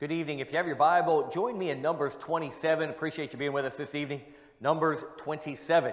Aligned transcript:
Good 0.00 0.12
evening. 0.12 0.38
If 0.38 0.52
you 0.52 0.58
have 0.58 0.68
your 0.68 0.76
Bible, 0.76 1.28
join 1.28 1.58
me 1.58 1.70
in 1.70 1.82
Numbers 1.82 2.14
27. 2.20 2.88
Appreciate 2.88 3.32
you 3.32 3.38
being 3.40 3.52
with 3.52 3.64
us 3.64 3.76
this 3.76 3.96
evening. 3.96 4.20
Numbers 4.60 5.04
27. 5.16 5.92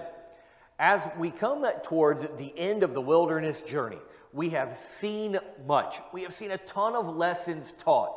As 0.78 1.08
we 1.18 1.32
come 1.32 1.66
towards 1.82 2.22
the 2.22 2.56
end 2.56 2.84
of 2.84 2.94
the 2.94 3.00
wilderness 3.00 3.62
journey, 3.62 3.98
we 4.32 4.50
have 4.50 4.76
seen 4.76 5.36
much. 5.66 5.98
We 6.12 6.22
have 6.22 6.32
seen 6.32 6.52
a 6.52 6.58
ton 6.58 6.94
of 6.94 7.16
lessons 7.16 7.74
taught. 7.78 8.14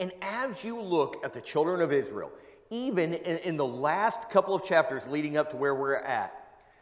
And 0.00 0.10
as 0.22 0.64
you 0.64 0.80
look 0.80 1.24
at 1.24 1.32
the 1.32 1.40
children 1.40 1.82
of 1.82 1.92
Israel, 1.92 2.32
even 2.70 3.14
in, 3.14 3.38
in 3.44 3.56
the 3.56 3.64
last 3.64 4.28
couple 4.28 4.56
of 4.56 4.64
chapters 4.64 5.06
leading 5.06 5.36
up 5.36 5.50
to 5.52 5.56
where 5.56 5.76
we're 5.76 5.94
at, 5.94 6.34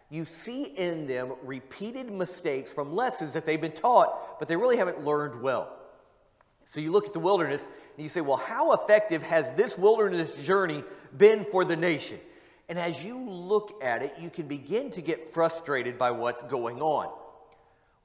you 0.09 0.25
see 0.25 0.63
in 0.63 1.07
them 1.07 1.35
repeated 1.43 2.11
mistakes 2.11 2.73
from 2.73 2.91
lessons 2.91 3.35
that 3.35 3.45
they've 3.45 3.61
been 3.61 3.73
taught, 3.73 4.39
but 4.39 4.49
they 4.49 4.57
really 4.57 4.79
haven't 4.79 5.05
learned 5.05 5.43
well. 5.43 5.77
So 6.65 6.81
you 6.81 6.93
look 6.93 7.07
at 7.07 7.13
the 7.13 7.21
wilderness 7.21 7.67
and 8.01 8.05
you 8.07 8.09
say, 8.09 8.23
well, 8.23 8.39
how 8.39 8.73
effective 8.73 9.23
has 9.25 9.53
this 9.53 9.77
wilderness 9.77 10.35
journey 10.39 10.83
been 11.19 11.45
for 11.45 11.67
the 11.67 11.77
nation? 11.77 12.19
And 12.71 12.79
as 12.79 13.05
you 13.05 13.21
look 13.21 13.85
at 13.85 14.01
it, 14.01 14.15
you 14.19 14.31
can 14.31 14.47
begin 14.47 14.91
to 14.93 15.03
get 15.03 15.29
frustrated 15.29 15.99
by 15.99 16.11
what's 16.13 16.43
going 16.45 16.81
on. 16.81 17.11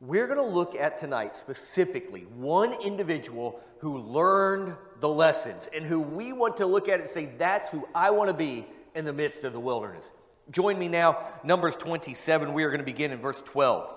We're 0.02 0.28
going 0.28 0.40
to 0.40 0.54
look 0.54 0.76
at 0.76 0.98
tonight 0.98 1.34
specifically 1.34 2.24
one 2.36 2.74
individual 2.84 3.62
who 3.78 4.00
learned 4.00 4.76
the 5.00 5.08
lessons 5.08 5.70
and 5.74 5.86
who 5.86 6.02
we 6.02 6.34
want 6.34 6.58
to 6.58 6.66
look 6.66 6.90
at 6.90 7.00
and 7.00 7.08
say, 7.08 7.28
that's 7.38 7.70
who 7.70 7.88
I 7.96 8.12
want 8.12 8.28
to 8.28 8.36
be 8.36 8.68
in 8.96 9.06
the 9.06 9.14
midst 9.14 9.46
of 9.46 9.54
the 9.54 9.62
wilderness. 9.62 10.12
Join 10.52 10.78
me 10.78 10.90
now, 10.90 11.20
Numbers 11.46 11.78
27. 11.78 12.52
We 12.52 12.66
are 12.66 12.70
going 12.70 12.82
to 12.82 12.86
begin 12.86 13.14
in 13.14 13.20
verse 13.20 13.42
12. 13.46 13.90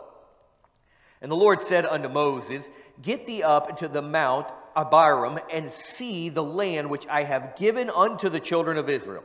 And 1.20 1.30
the 1.30 1.36
Lord 1.36 1.60
said 1.60 1.84
unto 1.86 2.08
Moses, 2.08 2.68
Get 3.02 3.26
thee 3.26 3.42
up 3.42 3.70
into 3.70 3.88
the 3.88 4.02
mount 4.02 4.48
Abarim, 4.76 5.40
and 5.52 5.70
see 5.70 6.28
the 6.28 6.42
land 6.42 6.88
which 6.88 7.06
I 7.08 7.24
have 7.24 7.56
given 7.56 7.90
unto 7.90 8.28
the 8.28 8.38
children 8.38 8.78
of 8.78 8.88
Israel. 8.88 9.24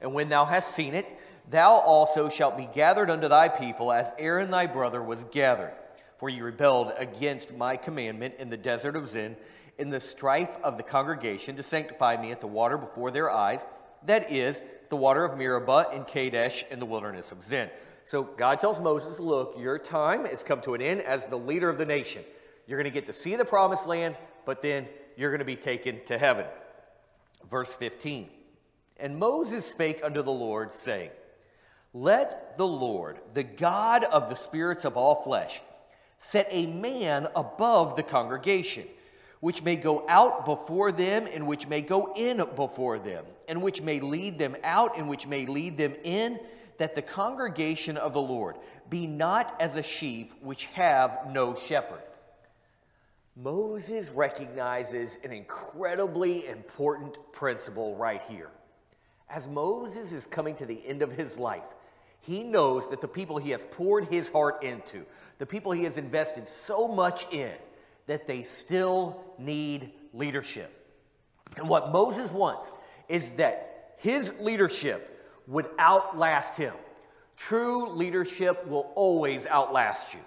And 0.00 0.12
when 0.12 0.28
thou 0.28 0.44
hast 0.44 0.74
seen 0.74 0.94
it, 0.94 1.06
thou 1.48 1.74
also 1.74 2.28
shalt 2.28 2.56
be 2.56 2.68
gathered 2.72 3.08
unto 3.08 3.28
thy 3.28 3.48
people, 3.48 3.92
as 3.92 4.12
Aaron 4.18 4.50
thy 4.50 4.66
brother 4.66 5.00
was 5.02 5.24
gathered. 5.24 5.72
For 6.18 6.28
ye 6.28 6.40
rebelled 6.40 6.92
against 6.96 7.56
my 7.56 7.76
commandment 7.76 8.34
in 8.38 8.48
the 8.48 8.56
desert 8.56 8.96
of 8.96 9.08
Zin, 9.08 9.36
in 9.78 9.88
the 9.88 10.00
strife 10.00 10.56
of 10.64 10.76
the 10.76 10.82
congregation, 10.82 11.54
to 11.56 11.62
sanctify 11.62 12.20
me 12.20 12.32
at 12.32 12.40
the 12.40 12.48
water 12.48 12.76
before 12.76 13.12
their 13.12 13.30
eyes, 13.30 13.64
that 14.06 14.32
is, 14.32 14.60
the 14.88 14.96
water 14.96 15.24
of 15.24 15.38
Meribah 15.38 15.86
in 15.92 16.04
Kadesh 16.04 16.64
in 16.70 16.80
the 16.80 16.86
wilderness 16.86 17.30
of 17.30 17.44
Zin. 17.44 17.70
So 18.08 18.22
God 18.22 18.58
tells 18.58 18.80
Moses, 18.80 19.20
Look, 19.20 19.56
your 19.58 19.78
time 19.78 20.24
has 20.24 20.42
come 20.42 20.62
to 20.62 20.72
an 20.72 20.80
end 20.80 21.02
as 21.02 21.26
the 21.26 21.36
leader 21.36 21.68
of 21.68 21.76
the 21.76 21.84
nation. 21.84 22.24
You're 22.66 22.78
going 22.78 22.90
to 22.90 22.94
get 22.94 23.04
to 23.04 23.12
see 23.12 23.36
the 23.36 23.44
promised 23.44 23.86
land, 23.86 24.16
but 24.46 24.62
then 24.62 24.88
you're 25.18 25.28
going 25.28 25.40
to 25.40 25.44
be 25.44 25.56
taken 25.56 26.02
to 26.06 26.16
heaven. 26.16 26.46
Verse 27.50 27.74
15 27.74 28.30
And 28.96 29.18
Moses 29.18 29.66
spake 29.66 30.00
unto 30.02 30.22
the 30.22 30.32
Lord, 30.32 30.72
saying, 30.72 31.10
Let 31.92 32.56
the 32.56 32.66
Lord, 32.66 33.18
the 33.34 33.44
God 33.44 34.04
of 34.04 34.30
the 34.30 34.36
spirits 34.36 34.86
of 34.86 34.96
all 34.96 35.22
flesh, 35.22 35.60
set 36.18 36.48
a 36.50 36.64
man 36.64 37.28
above 37.36 37.94
the 37.94 38.02
congregation, 38.02 38.86
which 39.40 39.62
may 39.62 39.76
go 39.76 40.06
out 40.08 40.46
before 40.46 40.92
them, 40.92 41.28
and 41.30 41.46
which 41.46 41.66
may 41.66 41.82
go 41.82 42.14
in 42.16 42.42
before 42.56 42.98
them, 42.98 43.26
and 43.48 43.60
which 43.60 43.82
may 43.82 44.00
lead 44.00 44.38
them 44.38 44.56
out, 44.64 44.96
and 44.96 45.10
which 45.10 45.26
may 45.26 45.44
lead 45.44 45.76
them 45.76 45.94
in, 46.04 46.40
that 46.78 46.94
the 46.94 47.02
congregation 47.02 47.96
of 47.96 48.12
the 48.12 48.20
Lord 48.20 48.56
be 48.88 49.06
not 49.06 49.54
as 49.60 49.76
a 49.76 49.82
sheep 49.82 50.32
which 50.40 50.64
have 50.66 51.28
no 51.30 51.54
shepherd. 51.54 52.02
Moses 53.36 54.10
recognizes 54.10 55.16
an 55.22 55.32
incredibly 55.32 56.46
important 56.46 57.16
principle 57.32 57.94
right 57.94 58.22
here. 58.22 58.50
As 59.28 59.46
Moses 59.46 60.10
is 60.10 60.26
coming 60.26 60.56
to 60.56 60.66
the 60.66 60.80
end 60.86 61.02
of 61.02 61.12
his 61.12 61.38
life, 61.38 61.62
he 62.22 62.42
knows 62.42 62.90
that 62.90 63.00
the 63.00 63.08
people 63.08 63.38
he 63.38 63.50
has 63.50 63.64
poured 63.70 64.06
his 64.06 64.28
heart 64.28 64.64
into, 64.64 65.04
the 65.38 65.46
people 65.46 65.70
he 65.72 65.84
has 65.84 65.98
invested 65.98 66.48
so 66.48 66.88
much 66.88 67.26
in, 67.32 67.52
that 68.06 68.26
they 68.26 68.42
still 68.42 69.22
need 69.38 69.92
leadership. 70.12 70.74
And 71.56 71.68
what 71.68 71.92
Moses 71.92 72.30
wants 72.32 72.72
is 73.08 73.30
that 73.32 73.94
his 73.98 74.34
leadership 74.40 75.17
would 75.48 75.66
outlast 75.78 76.54
him. 76.54 76.74
True 77.36 77.90
leadership 77.90 78.66
will 78.66 78.92
always 78.94 79.46
outlast 79.46 80.14
you. 80.14 80.20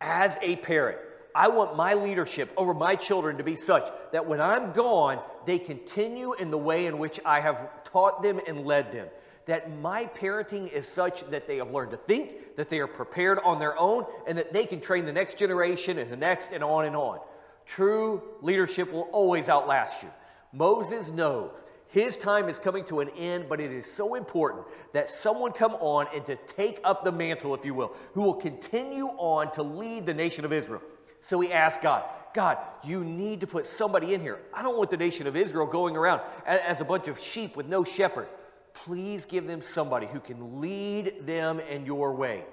As 0.00 0.38
a 0.42 0.56
parent, 0.56 0.98
I 1.34 1.48
want 1.48 1.76
my 1.76 1.94
leadership 1.94 2.52
over 2.56 2.74
my 2.74 2.96
children 2.96 3.38
to 3.38 3.44
be 3.44 3.56
such 3.56 3.88
that 4.12 4.26
when 4.26 4.40
I'm 4.40 4.72
gone, 4.72 5.20
they 5.46 5.58
continue 5.58 6.34
in 6.34 6.50
the 6.50 6.58
way 6.58 6.86
in 6.86 6.98
which 6.98 7.20
I 7.24 7.40
have 7.40 7.84
taught 7.84 8.22
them 8.22 8.40
and 8.46 8.66
led 8.66 8.92
them. 8.92 9.08
That 9.46 9.70
my 9.78 10.06
parenting 10.06 10.70
is 10.70 10.86
such 10.86 11.28
that 11.30 11.46
they 11.46 11.56
have 11.56 11.70
learned 11.70 11.92
to 11.92 11.96
think, 11.96 12.56
that 12.56 12.68
they 12.68 12.78
are 12.78 12.86
prepared 12.86 13.38
on 13.44 13.58
their 13.58 13.78
own, 13.78 14.04
and 14.26 14.36
that 14.38 14.52
they 14.52 14.66
can 14.66 14.80
train 14.80 15.06
the 15.06 15.12
next 15.12 15.38
generation 15.38 15.98
and 15.98 16.10
the 16.10 16.16
next 16.16 16.52
and 16.52 16.62
on 16.62 16.84
and 16.84 16.96
on. 16.96 17.20
True 17.66 18.22
leadership 18.42 18.92
will 18.92 19.08
always 19.12 19.48
outlast 19.48 20.02
you. 20.02 20.10
Moses 20.52 21.10
knows 21.10 21.62
his 21.90 22.16
time 22.16 22.48
is 22.48 22.58
coming 22.58 22.84
to 22.84 23.00
an 23.00 23.08
end, 23.10 23.46
but 23.48 23.60
it 23.60 23.72
is 23.72 23.90
so 23.90 24.14
important 24.14 24.64
that 24.92 25.10
someone 25.10 25.52
come 25.52 25.74
on 25.74 26.06
and 26.14 26.24
to 26.26 26.36
take 26.36 26.80
up 26.84 27.04
the 27.04 27.10
mantle, 27.10 27.54
if 27.54 27.64
you 27.64 27.74
will, 27.74 27.94
who 28.14 28.22
will 28.22 28.34
continue 28.34 29.06
on 29.06 29.52
to 29.52 29.62
lead 29.62 30.06
the 30.06 30.14
nation 30.14 30.44
of 30.44 30.52
Israel. 30.52 30.82
So 31.20 31.40
he 31.40 31.52
asked 31.52 31.82
God, 31.82 32.04
God, 32.32 32.58
you 32.84 33.02
need 33.02 33.40
to 33.40 33.46
put 33.46 33.66
somebody 33.66 34.14
in 34.14 34.20
here. 34.20 34.38
I 34.54 34.62
don't 34.62 34.78
want 34.78 34.90
the 34.90 34.96
nation 34.96 35.26
of 35.26 35.34
Israel 35.34 35.66
going 35.66 35.96
around 35.96 36.20
as 36.46 36.80
a 36.80 36.84
bunch 36.84 37.08
of 37.08 37.18
sheep 37.18 37.56
with 37.56 37.66
no 37.66 37.82
shepherd. 37.82 38.28
Please 38.72 39.26
give 39.26 39.48
them 39.48 39.60
somebody 39.60 40.06
who 40.06 40.20
can 40.20 40.60
lead 40.60 41.26
them 41.26 41.58
in 41.58 41.84
your 41.84 42.14
way. 42.14 42.44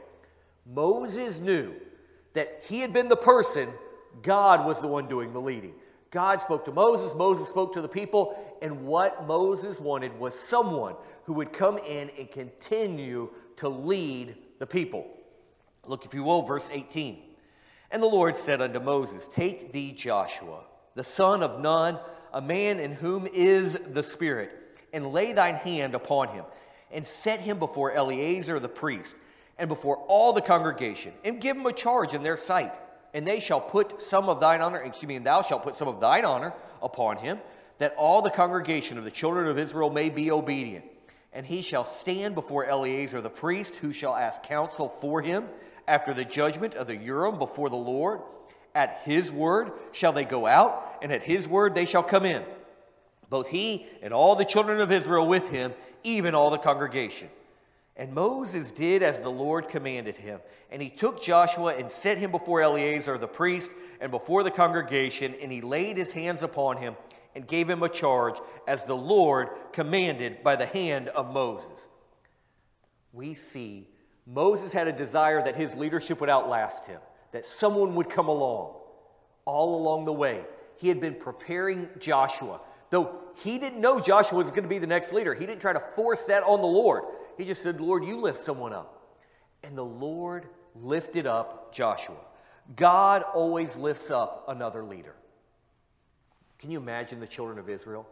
Moses 0.66 1.40
knew 1.40 1.74
that 2.34 2.64
he 2.68 2.80
had 2.80 2.92
been 2.92 3.08
the 3.08 3.16
person, 3.16 3.70
God 4.24 4.66
was 4.66 4.82
the 4.82 4.88
one 4.88 5.08
doing 5.08 5.32
the 5.32 5.40
leading. 5.40 5.74
God 6.12 6.42
spoke 6.42 6.66
to 6.66 6.72
Moses, 6.72 7.14
Moses 7.16 7.48
spoke 7.48 7.74
to 7.74 7.82
the 7.82 7.90
people, 7.90 8.38
and 8.62 8.86
what 8.86 9.28
Moses 9.28 9.80
wanted 9.80 10.18
was 10.20 10.38
someone 10.38 10.96
who 11.26 11.34
would 11.34 11.52
come 11.52 11.78
in 11.80 12.10
and 12.18 12.32
continue 12.32 13.30
to 13.58 13.68
lead 13.68 14.36
the 14.60 14.66
people. 14.66 15.08
Look, 15.86 16.06
if 16.06 16.14
you 16.14 16.24
will, 16.24 16.42
verse 16.44 16.70
18. 16.72 17.22
And 17.92 18.02
the 18.02 18.08
Lord 18.08 18.36
said 18.36 18.62
unto 18.62 18.80
Moses, 18.80 19.28
Take 19.28 19.72
thee 19.72 19.92
Joshua, 19.92 20.62
the 20.96 21.04
son 21.04 21.44
of 21.44 21.60
Nun, 21.60 22.00
a 22.34 22.42
man 22.42 22.80
in 22.80 22.94
whom 22.94 23.28
is 23.28 23.80
the 23.92 24.04
Spirit, 24.04 24.52
and 24.94 25.12
lay 25.12 25.34
thine 25.34 25.56
hand 25.56 25.96
upon 25.96 26.30
him, 26.30 26.46
and 26.92 27.06
set 27.06 27.40
him 27.42 27.60
before 27.60 27.92
Eleazar 27.92 28.60
the 28.60 28.70
priest, 28.70 29.16
and 29.58 29.68
before 29.68 29.98
all 30.08 30.34
the 30.34 30.42
congregation, 30.42 31.14
and 31.24 31.42
give 31.42 31.58
him 31.58 31.66
a 31.66 31.74
charge 31.74 32.14
in 32.14 32.24
their 32.24 32.38
sight. 32.38 32.74
And 33.18 33.26
they 33.26 33.40
shall 33.40 33.60
put 33.60 34.00
some 34.00 34.30
of 34.30 34.40
thine 34.40 34.62
honor, 34.62 34.78
excuse 34.78 35.08
me, 35.08 35.16
and 35.16 35.26
thou 35.26 35.42
shalt 35.42 35.64
put 35.64 35.76
some 35.76 35.88
of 35.88 36.00
thine 36.00 36.24
honor 36.24 36.54
upon 36.84 37.18
him, 37.18 37.40
that 37.80 37.96
all 37.98 38.22
the 38.22 38.30
congregation 38.30 39.00
of 39.00 39.06
the 39.06 39.10
children 39.10 39.48
of 39.48 39.58
Israel 39.58 39.90
may 39.90 40.10
be 40.10 40.30
obedient. 40.30 40.86
And 41.34 41.44
he 41.44 41.64
shall 41.64 41.84
stand 41.84 42.36
before 42.36 42.66
Eleazar 42.66 43.20
the 43.20 43.32
priest, 43.32 43.78
who 43.78 43.92
shall 43.92 44.16
ask 44.16 44.44
counsel 44.44 44.88
for 44.88 45.24
him 45.24 45.46
after 45.88 46.14
the 46.14 46.26
judgment 46.26 46.76
of 46.76 46.86
the 46.86 46.96
Urim 46.96 47.40
before 47.40 47.70
the 47.70 47.76
Lord. 47.76 48.22
At 48.76 49.02
his 49.04 49.32
word 49.32 49.72
shall 49.94 50.14
they 50.14 50.24
go 50.24 50.46
out, 50.46 51.00
and 51.02 51.12
at 51.12 51.24
his 51.24 51.48
word 51.48 51.74
they 51.74 51.88
shall 51.88 52.04
come 52.04 52.24
in. 52.24 52.44
Both 53.32 53.48
he 53.48 53.88
and 54.04 54.14
all 54.14 54.36
the 54.36 54.46
children 54.46 54.80
of 54.80 54.92
Israel 54.92 55.28
with 55.28 55.50
him, 55.50 55.74
even 56.04 56.36
all 56.36 56.52
the 56.52 56.60
congregation. 56.60 57.30
And 57.98 58.14
Moses 58.14 58.72
did 58.72 59.02
as 59.02 59.22
the 59.22 59.30
Lord 59.30 59.68
commanded 59.68 60.16
him. 60.16 60.40
And 60.72 60.82
he 60.82 60.90
took 60.90 61.22
Joshua 61.22 61.76
and 61.76 61.90
set 61.90 62.20
him 62.20 62.30
before 62.30 62.62
Eleazar 62.62 63.18
the 63.18 63.28
priest 63.28 63.72
and 64.00 64.12
before 64.12 64.44
the 64.44 64.52
congregation, 64.52 65.34
and 65.42 65.52
he 65.52 65.62
laid 65.62 65.98
his 65.98 66.12
hands 66.12 66.44
upon 66.44 66.78
him 66.78 66.96
and 67.36 67.48
gave 67.48 67.68
him 67.68 67.82
a 67.82 67.90
charge 67.90 68.36
as 68.68 68.86
the 68.86 68.96
Lord 68.96 69.50
commanded 69.74 70.44
by 70.44 70.56
the 70.56 70.68
hand 70.68 71.10
of 71.10 71.34
Moses. 71.34 71.88
We 73.14 73.34
see 73.34 73.90
Moses 74.28 74.72
had 74.74 74.88
a 74.88 74.92
desire 74.92 75.44
that 75.44 75.56
his 75.56 75.76
leadership 75.76 76.20
would 76.22 76.30
outlast 76.30 76.86
him, 76.86 77.00
that 77.32 77.46
someone 77.46 77.96
would 77.96 78.10
come 78.10 78.28
along. 78.28 78.76
All 79.46 79.76
along 79.82 80.06
the 80.06 80.14
way, 80.14 80.44
he 80.76 80.88
had 80.88 81.00
been 81.00 81.16
preparing 81.16 81.90
Joshua. 81.98 82.60
Though 82.90 83.16
he 83.36 83.58
didn't 83.58 83.82
know 83.82 84.00
Joshua 84.00 84.38
was 84.38 84.50
going 84.50 84.64
to 84.64 84.70
be 84.70 84.78
the 84.78 84.88
next 84.88 85.14
leader, 85.14 85.34
he 85.34 85.46
didn't 85.46 85.62
try 85.62 85.74
to 85.74 85.84
force 85.96 86.26
that 86.26 86.44
on 86.44 86.62
the 86.62 86.68
Lord. 86.68 87.04
He 87.38 87.46
just 87.46 87.62
said, 87.62 87.80
Lord, 87.80 88.04
you 88.04 88.20
lift 88.20 88.40
someone 88.40 88.74
up. 88.74 89.18
And 89.64 89.78
the 89.78 89.86
Lord 89.86 90.48
lifted 90.76 91.28
up 91.28 91.74
Joshua. 91.74 92.16
God 92.76 93.24
always 93.34 93.76
lifts 93.78 94.12
up 94.12 94.46
another 94.48 94.84
leader. 94.84 95.16
Can 96.60 96.72
you 96.72 96.80
imagine 96.80 97.20
the 97.20 97.28
children 97.28 97.60
of 97.60 97.70
Israel? 97.70 98.08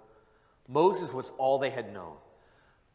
Moses 0.68 1.12
was 1.12 1.31
all 1.38 1.57
they 1.57 1.69
had 1.69 1.94
known. 1.94 2.16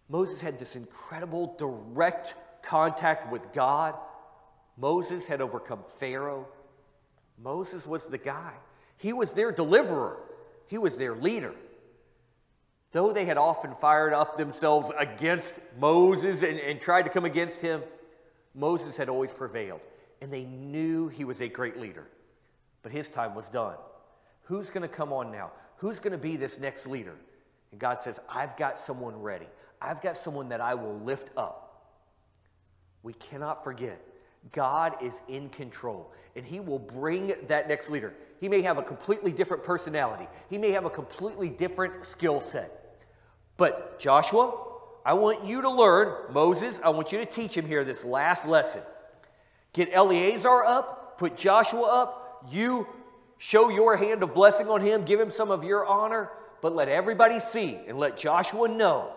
Moses 0.08 0.40
had 0.40 0.58
this 0.58 0.76
incredible 0.76 1.54
direct 1.58 2.34
contact 2.62 3.30
with 3.30 3.52
God. 3.52 3.94
Moses 4.76 5.26
had 5.26 5.40
overcome 5.40 5.84
Pharaoh. 5.98 6.46
Moses 7.38 7.86
was 7.86 8.06
the 8.06 8.18
guy. 8.18 8.52
He 8.96 9.12
was 9.12 9.32
their 9.32 9.52
deliverer. 9.52 10.18
he 10.66 10.78
was 10.78 10.96
their 10.96 11.14
leader. 11.16 11.54
Though 12.92 13.12
they 13.12 13.24
had 13.24 13.38
often 13.38 13.74
fired 13.80 14.12
up 14.12 14.36
themselves 14.36 14.90
against 14.98 15.60
Moses 15.78 16.42
and, 16.42 16.58
and 16.58 16.80
tried 16.80 17.02
to 17.02 17.10
come 17.10 17.24
against 17.24 17.60
him, 17.60 17.82
Moses 18.54 18.96
had 18.96 19.08
always 19.08 19.30
prevailed, 19.30 19.80
and 20.20 20.32
they 20.32 20.44
knew 20.44 21.08
he 21.08 21.24
was 21.24 21.40
a 21.40 21.48
great 21.48 21.78
leader. 21.78 22.08
But 22.82 22.90
his 22.90 23.08
time 23.08 23.34
was 23.34 23.48
done. 23.48 23.76
Who's 24.42 24.70
going 24.70 24.82
to 24.82 24.88
come 24.88 25.12
on 25.12 25.30
now? 25.30 25.52
Who's 25.76 26.00
going 26.00 26.12
to 26.12 26.18
be 26.18 26.36
this 26.36 26.58
next 26.58 26.86
leader? 26.86 27.14
And 27.70 27.80
God 27.80 28.00
says, 28.00 28.18
I've 28.28 28.56
got 28.56 28.76
someone 28.76 29.20
ready. 29.22 29.46
I've 29.80 30.02
got 30.02 30.16
someone 30.16 30.48
that 30.48 30.60
I 30.60 30.74
will 30.74 30.98
lift 30.98 31.30
up. 31.36 31.66
We 33.02 33.12
cannot 33.14 33.62
forget, 33.62 34.04
God 34.52 34.94
is 35.00 35.22
in 35.28 35.48
control, 35.50 36.12
and 36.34 36.44
He 36.44 36.60
will 36.60 36.78
bring 36.78 37.34
that 37.46 37.68
next 37.68 37.90
leader. 37.90 38.12
He 38.40 38.48
may 38.48 38.62
have 38.62 38.78
a 38.78 38.82
completely 38.82 39.32
different 39.32 39.62
personality, 39.62 40.26
He 40.48 40.58
may 40.58 40.72
have 40.72 40.84
a 40.84 40.90
completely 40.90 41.48
different 41.48 42.04
skill 42.04 42.40
set. 42.40 42.79
But 43.60 44.00
Joshua, 44.00 44.54
I 45.04 45.12
want 45.12 45.44
you 45.44 45.60
to 45.60 45.68
learn, 45.68 46.32
Moses, 46.32 46.80
I 46.82 46.88
want 46.88 47.12
you 47.12 47.18
to 47.18 47.26
teach 47.26 47.54
him 47.54 47.66
here 47.66 47.84
this 47.84 48.06
last 48.06 48.46
lesson. 48.46 48.80
Get 49.74 49.90
Eleazar 49.92 50.64
up, 50.64 51.18
put 51.18 51.36
Joshua 51.36 51.82
up, 51.82 52.46
you 52.50 52.86
show 53.36 53.68
your 53.68 53.98
hand 53.98 54.22
of 54.22 54.32
blessing 54.32 54.68
on 54.68 54.80
him, 54.80 55.04
give 55.04 55.20
him 55.20 55.30
some 55.30 55.50
of 55.50 55.62
your 55.62 55.84
honor, 55.84 56.30
but 56.62 56.74
let 56.74 56.88
everybody 56.88 57.38
see 57.38 57.78
and 57.86 57.98
let 57.98 58.16
Joshua 58.16 58.66
know 58.66 59.12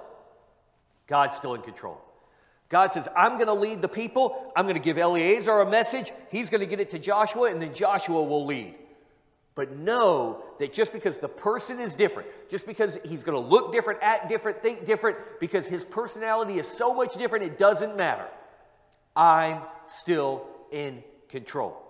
God's 1.08 1.38
still 1.38 1.56
in 1.56 1.62
control. 1.62 2.02
God 2.68 2.92
says, 2.92 3.08
I'm 3.16 3.36
going 3.36 3.48
to 3.48 3.54
lead 3.54 3.82
the 3.82 3.88
people. 3.88 4.52
I'm 4.58 4.66
going 4.66 4.76
to 4.76 4.82
give 4.82 4.98
Eleazar 4.98 5.62
a 5.62 5.70
message. 5.70 6.12
He's 6.30 6.50
going 6.50 6.60
to 6.60 6.68
get 6.68 6.82
it 6.82 6.92
to 6.92 7.00
Joshua, 7.00 7.50
and 7.50 7.62
then 7.62 7.74
Joshua 7.74 8.22
will 8.22 8.46
lead. 8.46 8.76
But 9.56 9.78
know 9.78 10.44
that 10.60 10.74
just 10.74 10.94
because 10.94 11.20
the 11.20 11.28
person 11.28 11.80
is 11.80 11.96
different, 11.96 12.28
just 12.50 12.66
because 12.66 12.98
he's 13.04 13.24
going 13.24 13.42
to 13.42 13.50
look 13.50 13.72
different, 13.72 14.00
act 14.02 14.30
different, 14.30 14.62
think 14.62 14.86
different, 14.86 15.18
because 15.40 15.68
his 15.68 15.84
personality 15.86 16.56
is 16.56 16.68
so 16.68 16.94
much 16.94 17.16
different, 17.16 17.44
it 17.44 17.58
doesn't 17.58 17.98
matter. 17.98 18.28
I'm 19.16 19.62
still 19.88 20.48
in 20.72 21.04
control. 21.30 21.82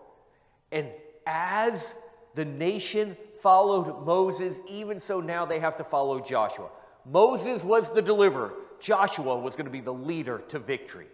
And 0.71 0.87
as 1.25 1.95
the 2.35 2.45
nation 2.45 3.15
followed 3.41 4.05
Moses, 4.05 4.59
even 4.67 4.99
so 4.99 5.19
now 5.19 5.45
they 5.45 5.59
have 5.59 5.75
to 5.77 5.83
follow 5.83 6.19
Joshua. 6.19 6.69
Moses 7.05 7.63
was 7.63 7.91
the 7.91 8.01
deliverer, 8.01 8.53
Joshua 8.79 9.37
was 9.37 9.55
going 9.55 9.65
to 9.65 9.71
be 9.71 9.81
the 9.81 9.93
leader 9.93 10.39
to 10.49 10.59
victory. 10.59 11.07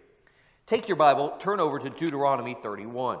Take 0.66 0.88
your 0.88 0.96
Bible, 0.96 1.34
turn 1.38 1.58
over 1.58 1.78
to 1.78 1.90
Deuteronomy 1.90 2.56
31. 2.60 3.18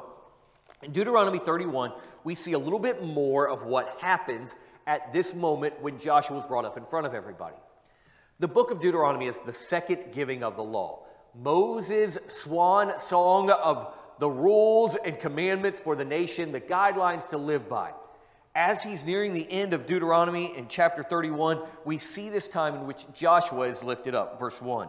In 0.82 0.92
Deuteronomy 0.92 1.38
31, 1.38 1.92
we 2.24 2.34
see 2.34 2.54
a 2.54 2.58
little 2.58 2.78
bit 2.78 3.04
more 3.04 3.48
of 3.48 3.64
what 3.64 3.96
happens 4.00 4.54
at 4.86 5.12
this 5.12 5.34
moment 5.34 5.80
when 5.82 5.98
Joshua 5.98 6.36
was 6.36 6.46
brought 6.46 6.64
up 6.64 6.78
in 6.78 6.84
front 6.84 7.06
of 7.06 7.14
everybody. 7.14 7.56
The 8.38 8.48
book 8.48 8.70
of 8.70 8.80
Deuteronomy 8.80 9.26
is 9.26 9.38
the 9.40 9.52
second 9.52 10.12
giving 10.12 10.42
of 10.42 10.56
the 10.56 10.62
law. 10.62 11.00
Moses' 11.34 12.18
swan 12.28 12.98
song 12.98 13.50
of 13.50 13.94
the 14.18 14.28
rules 14.28 14.96
and 14.96 15.18
commandments 15.18 15.78
for 15.78 15.94
the 15.94 16.04
nation, 16.04 16.50
the 16.50 16.60
guidelines 16.60 17.28
to 17.28 17.38
live 17.38 17.68
by. 17.68 17.92
As 18.54 18.82
he's 18.82 19.04
nearing 19.04 19.34
the 19.34 19.50
end 19.50 19.74
of 19.74 19.86
Deuteronomy 19.86 20.56
in 20.56 20.66
chapter 20.68 21.02
31, 21.02 21.60
we 21.84 21.98
see 21.98 22.30
this 22.30 22.48
time 22.48 22.74
in 22.74 22.86
which 22.86 23.04
Joshua 23.14 23.68
is 23.68 23.84
lifted 23.84 24.14
up. 24.14 24.40
Verse 24.40 24.60
1. 24.60 24.88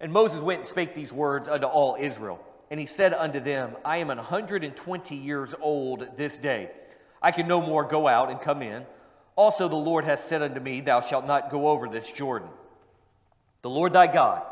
And 0.00 0.12
Moses 0.12 0.40
went 0.40 0.60
and 0.60 0.68
spake 0.68 0.94
these 0.94 1.12
words 1.12 1.46
unto 1.46 1.66
all 1.66 1.96
Israel. 2.00 2.44
And 2.70 2.80
he 2.80 2.86
said 2.86 3.14
unto 3.14 3.40
them, 3.40 3.76
I 3.84 3.98
am 3.98 4.10
an 4.10 4.18
120 4.18 5.14
years 5.14 5.54
old 5.60 6.16
this 6.16 6.38
day. 6.38 6.70
I 7.22 7.30
can 7.30 7.46
no 7.46 7.60
more 7.60 7.84
go 7.84 8.06
out 8.08 8.30
and 8.30 8.40
come 8.40 8.62
in. 8.62 8.84
Also, 9.36 9.68
the 9.68 9.76
Lord 9.76 10.04
hath 10.04 10.20
said 10.20 10.42
unto 10.42 10.60
me, 10.60 10.80
Thou 10.80 11.00
shalt 11.00 11.26
not 11.26 11.50
go 11.50 11.68
over 11.68 11.88
this 11.88 12.10
Jordan. 12.10 12.48
The 13.62 13.70
Lord 13.70 13.92
thy 13.92 14.06
God, 14.06 14.42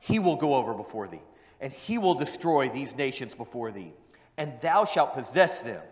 he 0.00 0.18
will 0.18 0.36
go 0.36 0.54
over 0.54 0.74
before 0.74 1.06
thee, 1.06 1.22
and 1.60 1.72
he 1.72 1.98
will 1.98 2.14
destroy 2.14 2.68
these 2.68 2.96
nations 2.96 3.34
before 3.34 3.70
thee, 3.70 3.92
and 4.36 4.58
thou 4.60 4.84
shalt 4.84 5.14
possess 5.14 5.62
them. 5.62 5.82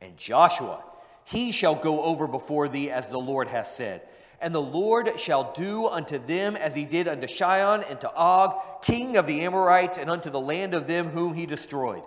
And 0.00 0.16
Joshua, 0.16 0.82
he 1.24 1.52
shall 1.52 1.74
go 1.74 2.02
over 2.02 2.26
before 2.26 2.68
thee 2.68 2.90
as 2.90 3.08
the 3.08 3.18
Lord 3.18 3.48
hath 3.48 3.68
said. 3.68 4.02
And 4.44 4.54
the 4.54 4.60
Lord 4.60 5.18
shall 5.18 5.54
do 5.54 5.88
unto 5.88 6.18
them 6.18 6.54
as 6.54 6.74
he 6.74 6.84
did 6.84 7.08
unto 7.08 7.26
Sihon 7.26 7.82
and 7.88 7.98
to 8.02 8.12
Og, 8.14 8.82
king 8.82 9.16
of 9.16 9.26
the 9.26 9.40
Amorites, 9.40 9.96
and 9.96 10.10
unto 10.10 10.28
the 10.28 10.38
land 10.38 10.74
of 10.74 10.86
them 10.86 11.08
whom 11.08 11.32
he 11.32 11.46
destroyed. 11.46 12.02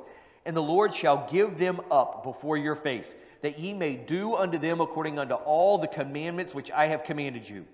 And 0.46 0.56
the 0.56 0.62
Lord 0.62 0.94
shall 0.94 1.28
give 1.32 1.58
them 1.58 1.82
up 1.90 2.24
before 2.24 2.56
your 2.56 2.76
face, 2.76 3.16
that 3.42 3.58
ye 3.58 3.74
may 3.74 3.96
do 3.96 4.36
unto 4.36 4.60
them 4.60 4.82
according 4.82 5.18
unto 5.18 5.34
all 5.34 5.80
the 5.80 5.88
commandments 5.88 6.54
which 6.54 6.70
I 6.70 6.86
have 6.86 7.04
commanded 7.04 7.50
you. 7.50 7.66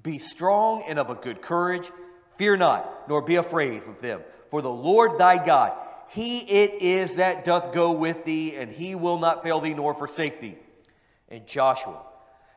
Be 0.00 0.18
strong 0.18 0.84
and 0.86 1.00
of 1.00 1.10
a 1.10 1.16
good 1.16 1.42
courage. 1.42 1.90
Fear 2.36 2.58
not, 2.58 3.08
nor 3.08 3.22
be 3.22 3.34
afraid 3.34 3.82
of 3.82 4.00
them. 4.00 4.20
For 4.50 4.62
the 4.62 4.70
Lord 4.70 5.18
thy 5.18 5.44
God, 5.44 5.72
he 6.10 6.42
it 6.42 6.80
is 6.80 7.16
that 7.16 7.44
doth 7.44 7.72
go 7.72 7.90
with 7.90 8.24
thee, 8.24 8.54
and 8.54 8.70
he 8.70 8.94
will 8.94 9.18
not 9.18 9.42
fail 9.42 9.60
thee 9.60 9.74
nor 9.74 9.94
forsake 9.94 10.38
thee. 10.38 10.58
And 11.28 11.44
Joshua, 11.44 12.02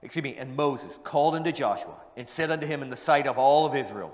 excuse 0.02 0.24
me, 0.24 0.36
and 0.38 0.56
Moses 0.56 1.00
called 1.04 1.36
unto 1.36 1.52
Joshua 1.52 1.96
and 2.16 2.28
said 2.28 2.52
unto 2.52 2.66
him 2.66 2.82
in 2.82 2.90
the 2.90 2.96
sight 2.96 3.28
of 3.28 3.38
all 3.38 3.66
of 3.66 3.76
Israel, 3.76 4.14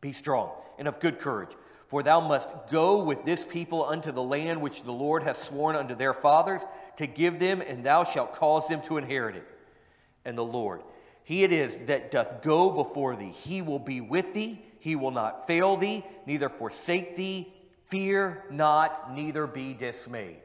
Be 0.00 0.12
strong 0.12 0.52
and 0.78 0.86
of 0.86 1.00
good 1.00 1.18
courage, 1.18 1.50
for 1.88 2.02
thou 2.02 2.20
must 2.20 2.54
go 2.70 3.02
with 3.02 3.24
this 3.24 3.44
people 3.44 3.84
unto 3.84 4.12
the 4.12 4.22
land 4.22 4.60
which 4.60 4.82
the 4.82 4.92
Lord 4.92 5.22
hath 5.22 5.42
sworn 5.42 5.74
unto 5.74 5.94
their 5.94 6.14
fathers 6.14 6.62
to 6.96 7.06
give 7.06 7.38
them, 7.38 7.60
and 7.60 7.84
thou 7.84 8.04
shalt 8.04 8.34
cause 8.34 8.68
them 8.68 8.82
to 8.82 8.98
inherit 8.98 9.36
it. 9.36 9.46
And 10.24 10.36
the 10.36 10.44
Lord, 10.44 10.82
He 11.24 11.44
it 11.44 11.52
is 11.52 11.78
that 11.86 12.10
doth 12.10 12.42
go 12.42 12.70
before 12.70 13.16
thee. 13.16 13.32
He 13.32 13.62
will 13.62 13.78
be 13.78 14.00
with 14.00 14.34
thee, 14.34 14.62
He 14.80 14.96
will 14.96 15.10
not 15.10 15.46
fail 15.46 15.76
thee, 15.76 16.04
neither 16.26 16.48
forsake 16.48 17.16
thee. 17.16 17.52
Fear 17.86 18.44
not, 18.50 19.14
neither 19.14 19.46
be 19.46 19.72
dismayed. 19.72 20.42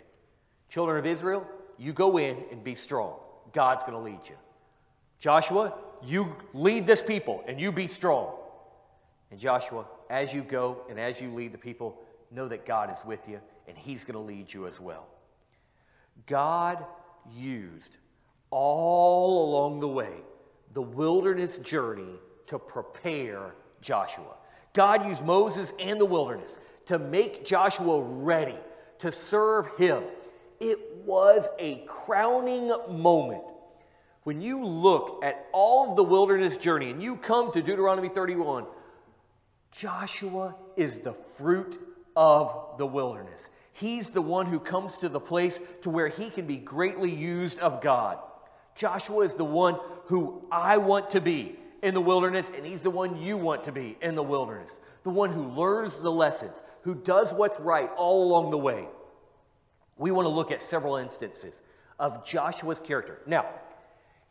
Children 0.70 0.98
of 0.98 1.06
Israel, 1.06 1.46
you 1.78 1.92
go 1.92 2.18
in 2.18 2.38
and 2.52 2.64
be 2.64 2.74
strong. 2.74 3.16
God's 3.52 3.84
going 3.84 3.94
to 3.94 4.00
lead 4.00 4.20
you. 4.30 4.36
Joshua, 5.20 5.74
you 6.04 6.36
lead 6.54 6.86
this 6.86 7.02
people 7.02 7.44
and 7.48 7.60
you 7.60 7.72
be 7.72 7.88
strong. 7.88 8.34
And 9.32 9.40
Joshua, 9.40 9.86
as 10.10 10.34
you 10.34 10.42
go 10.42 10.82
and 10.90 11.00
as 11.00 11.22
you 11.22 11.34
lead 11.34 11.54
the 11.54 11.58
people, 11.58 11.98
know 12.32 12.48
that 12.48 12.66
God 12.66 12.92
is 12.94 13.04
with 13.06 13.28
you 13.28 13.40
and 13.68 13.78
He's 13.78 14.04
going 14.04 14.16
to 14.16 14.20
lead 14.20 14.54
you 14.54 14.68
as 14.68 14.80
well. 14.80 15.08
God 16.28 16.84
used 17.34 17.98
all 18.52 19.50
along 19.50 19.80
the 19.80 19.88
way 19.88 20.14
the 20.74 20.82
wilderness 20.82 21.58
journey 21.58 22.20
to 22.48 22.60
prepare 22.60 23.56
Joshua. 23.82 24.36
God 24.74 25.06
used 25.06 25.24
Moses 25.24 25.72
and 25.80 26.00
the 26.00 26.06
wilderness 26.06 26.60
to 26.88 27.00
make 27.00 27.46
Joshua 27.46 28.02
ready 28.02 28.58
to 29.00 29.12
serve 29.12 29.68
him 29.78 30.04
it 30.64 30.80
was 31.06 31.50
a 31.60 31.84
crowning 31.88 32.72
moment. 32.90 33.44
When 34.24 34.40
you 34.40 34.64
look 34.64 35.22
at 35.22 35.46
all 35.52 35.90
of 35.90 35.98
the 35.98 36.04
wilderness 36.04 36.56
journey 36.56 36.90
and 36.90 37.04
you 37.04 37.18
come 37.18 37.52
to 37.52 37.62
Deuteronomy 37.62 38.08
31, 38.08 38.66
Joshua 39.74 40.56
is 40.78 41.00
the 41.00 41.12
fruit 41.14 41.78
of 42.16 42.78
the 42.78 42.86
wilderness. 42.86 43.50
He's 43.74 44.12
the 44.12 44.22
one 44.22 44.46
who 44.46 44.60
comes 44.60 44.98
to 45.00 45.10
the 45.10 45.20
place 45.20 45.60
to 45.82 45.90
where 45.90 46.08
he 46.08 46.30
can 46.30 46.48
be 46.48 46.56
greatly 46.56 47.12
used 47.12 47.60
of 47.60 47.82
God. 47.82 48.20
Joshua 48.74 49.26
is 49.26 49.34
the 49.34 49.44
one 49.44 49.78
who 50.06 50.48
I 50.50 50.78
want 50.78 51.12
to 51.12 51.20
be 51.20 51.58
in 51.82 51.94
the 51.94 52.02
wilderness, 52.02 52.50
and 52.56 52.66
he's 52.66 52.84
the 52.84 52.90
one 52.90 53.22
you 53.22 53.36
want 53.36 53.66
to 53.66 53.74
be 53.74 53.98
in 54.02 54.16
the 54.16 54.24
wilderness. 54.24 54.80
The 55.04 55.10
one 55.10 55.34
who 55.34 55.50
learns 55.50 56.00
the 56.00 56.12
lessons, 56.12 56.64
who 56.84 56.96
does 56.96 57.34
what's 57.34 57.60
right 57.60 57.90
all 57.98 58.24
along 58.24 58.52
the 58.52 58.58
way 58.58 58.88
we 59.98 60.12
want 60.12 60.26
to 60.26 60.30
look 60.30 60.52
at 60.52 60.62
several 60.62 60.96
instances 60.96 61.62
of 62.00 62.26
Joshua's 62.26 62.80
character. 62.80 63.20
Now, 63.26 63.46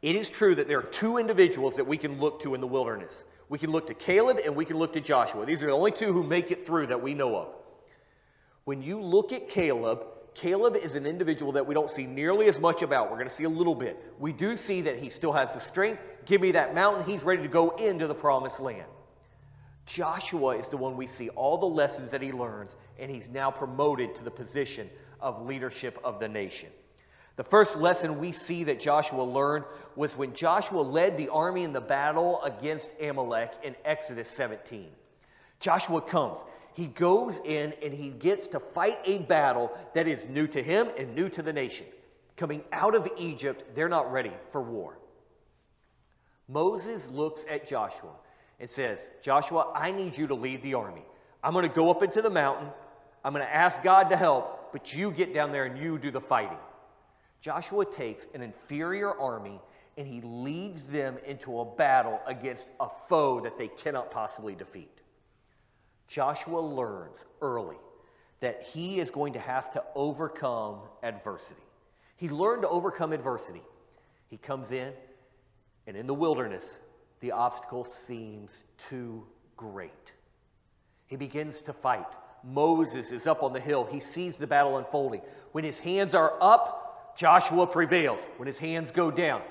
it 0.02 0.16
is 0.16 0.30
true 0.30 0.54
that 0.56 0.66
there 0.66 0.78
are 0.78 0.84
two 0.84 1.18
individuals 1.18 1.76
that 1.76 1.86
we 1.86 1.96
can 1.96 2.18
look 2.18 2.42
to 2.42 2.54
in 2.54 2.60
the 2.60 2.66
wilderness. 2.66 3.22
We 3.48 3.58
can 3.58 3.70
look 3.70 3.86
to 3.86 3.94
Caleb 3.94 4.38
and 4.44 4.56
we 4.56 4.64
can 4.64 4.78
look 4.78 4.94
to 4.94 5.00
Joshua. 5.00 5.46
These 5.46 5.62
are 5.62 5.66
the 5.66 5.72
only 5.72 5.92
two 5.92 6.12
who 6.12 6.24
make 6.24 6.50
it 6.50 6.66
through 6.66 6.88
that 6.88 7.02
we 7.02 7.14
know 7.14 7.36
of. 7.36 7.48
When 8.64 8.82
you 8.82 9.00
look 9.00 9.32
at 9.32 9.48
Caleb, 9.48 10.04
Caleb 10.34 10.76
is 10.76 10.94
an 10.94 11.06
individual 11.06 11.52
that 11.52 11.66
we 11.66 11.74
don't 11.74 11.90
see 11.90 12.06
nearly 12.06 12.46
as 12.48 12.58
much 12.58 12.82
about. 12.82 13.10
We're 13.10 13.16
going 13.16 13.28
to 13.28 13.34
see 13.34 13.44
a 13.44 13.48
little 13.48 13.74
bit. 13.74 14.02
We 14.18 14.32
do 14.32 14.56
see 14.56 14.80
that 14.82 14.98
he 14.98 15.10
still 15.10 15.32
has 15.32 15.54
the 15.54 15.60
strength. 15.60 16.02
Give 16.24 16.40
me 16.40 16.52
that 16.52 16.74
mountain. 16.74 17.04
He's 17.04 17.22
ready 17.22 17.42
to 17.42 17.48
go 17.48 17.70
into 17.76 18.06
the 18.06 18.14
promised 18.14 18.60
land. 18.60 18.86
Joshua 19.84 20.56
is 20.56 20.68
the 20.68 20.76
one 20.76 20.96
we 20.96 21.06
see 21.06 21.28
all 21.30 21.58
the 21.58 21.66
lessons 21.66 22.12
that 22.12 22.22
he 22.22 22.32
learns, 22.32 22.76
and 22.98 23.10
he's 23.10 23.28
now 23.28 23.50
promoted 23.50 24.14
to 24.14 24.24
the 24.24 24.30
position 24.30 24.88
of 25.22 25.46
leadership 25.46 25.98
of 26.04 26.20
the 26.20 26.28
nation. 26.28 26.68
The 27.36 27.44
first 27.44 27.76
lesson 27.76 28.18
we 28.18 28.32
see 28.32 28.64
that 28.64 28.78
Joshua 28.78 29.22
learned 29.22 29.64
was 29.96 30.16
when 30.16 30.34
Joshua 30.34 30.82
led 30.82 31.16
the 31.16 31.30
army 31.30 31.64
in 31.64 31.72
the 31.72 31.80
battle 31.80 32.42
against 32.42 32.92
Amalek 33.00 33.52
in 33.62 33.74
Exodus 33.84 34.28
17. 34.28 34.88
Joshua 35.60 36.02
comes. 36.02 36.38
He 36.74 36.86
goes 36.86 37.40
in 37.44 37.72
and 37.82 37.92
he 37.92 38.10
gets 38.10 38.48
to 38.48 38.60
fight 38.60 38.98
a 39.04 39.18
battle 39.18 39.72
that 39.94 40.06
is 40.06 40.26
new 40.28 40.46
to 40.48 40.62
him 40.62 40.88
and 40.98 41.14
new 41.14 41.28
to 41.30 41.42
the 41.42 41.52
nation. 41.52 41.86
coming 42.36 42.64
out 42.72 42.94
of 42.94 43.08
Egypt, 43.18 43.74
they're 43.74 43.88
not 43.88 44.10
ready 44.10 44.32
for 44.50 44.60
war. 44.60 44.98
Moses 46.48 47.08
looks 47.08 47.44
at 47.48 47.68
Joshua 47.68 48.10
and 48.58 48.68
says, 48.68 49.08
Joshua, 49.22 49.70
I 49.74 49.90
need 49.90 50.16
you 50.16 50.26
to 50.26 50.34
lead 50.34 50.62
the 50.62 50.74
army. 50.74 51.04
I'm 51.42 51.52
going 51.52 51.68
to 51.68 51.74
go 51.74 51.90
up 51.90 52.02
into 52.02 52.22
the 52.22 52.30
mountain. 52.30 52.68
I'm 53.24 53.32
going 53.32 53.44
to 53.44 53.54
ask 53.54 53.82
God 53.82 54.10
to 54.10 54.16
help, 54.16 54.61
but 54.72 54.92
you 54.94 55.10
get 55.10 55.34
down 55.34 55.52
there 55.52 55.64
and 55.64 55.78
you 55.78 55.98
do 55.98 56.10
the 56.10 56.20
fighting. 56.20 56.58
Joshua 57.40 57.84
takes 57.84 58.26
an 58.34 58.42
inferior 58.42 59.18
army 59.18 59.60
and 59.96 60.06
he 60.06 60.20
leads 60.22 60.88
them 60.88 61.18
into 61.26 61.60
a 61.60 61.64
battle 61.64 62.20
against 62.26 62.68
a 62.80 62.88
foe 63.08 63.40
that 63.40 63.58
they 63.58 63.68
cannot 63.68 64.10
possibly 64.10 64.54
defeat. 64.54 65.00
Joshua 66.08 66.60
learns 66.60 67.26
early 67.40 67.76
that 68.40 68.62
he 68.62 68.98
is 68.98 69.10
going 69.10 69.34
to 69.34 69.38
have 69.38 69.70
to 69.72 69.82
overcome 69.94 70.80
adversity. 71.02 71.62
He 72.16 72.28
learned 72.28 72.62
to 72.62 72.68
overcome 72.68 73.12
adversity. 73.12 73.62
He 74.28 74.36
comes 74.36 74.72
in, 74.72 74.92
and 75.86 75.96
in 75.96 76.06
the 76.06 76.14
wilderness, 76.14 76.80
the 77.20 77.32
obstacle 77.32 77.84
seems 77.84 78.64
too 78.78 79.24
great. 79.56 80.12
He 81.06 81.16
begins 81.16 81.62
to 81.62 81.72
fight. 81.72 82.06
Moses 82.44 83.12
is 83.12 83.26
up 83.26 83.42
on 83.42 83.52
the 83.52 83.60
hill. 83.60 83.84
He 83.90 84.00
sees 84.00 84.36
the 84.36 84.46
battle 84.46 84.78
unfolding. 84.78 85.20
When 85.52 85.64
his 85.64 85.78
hands 85.78 86.14
are 86.14 86.34
up, 86.40 87.14
Joshua 87.16 87.66
prevails. 87.66 88.20
When 88.36 88.46
his 88.46 88.58
hands 88.58 88.90
go 88.90 89.10
down, 89.10 89.42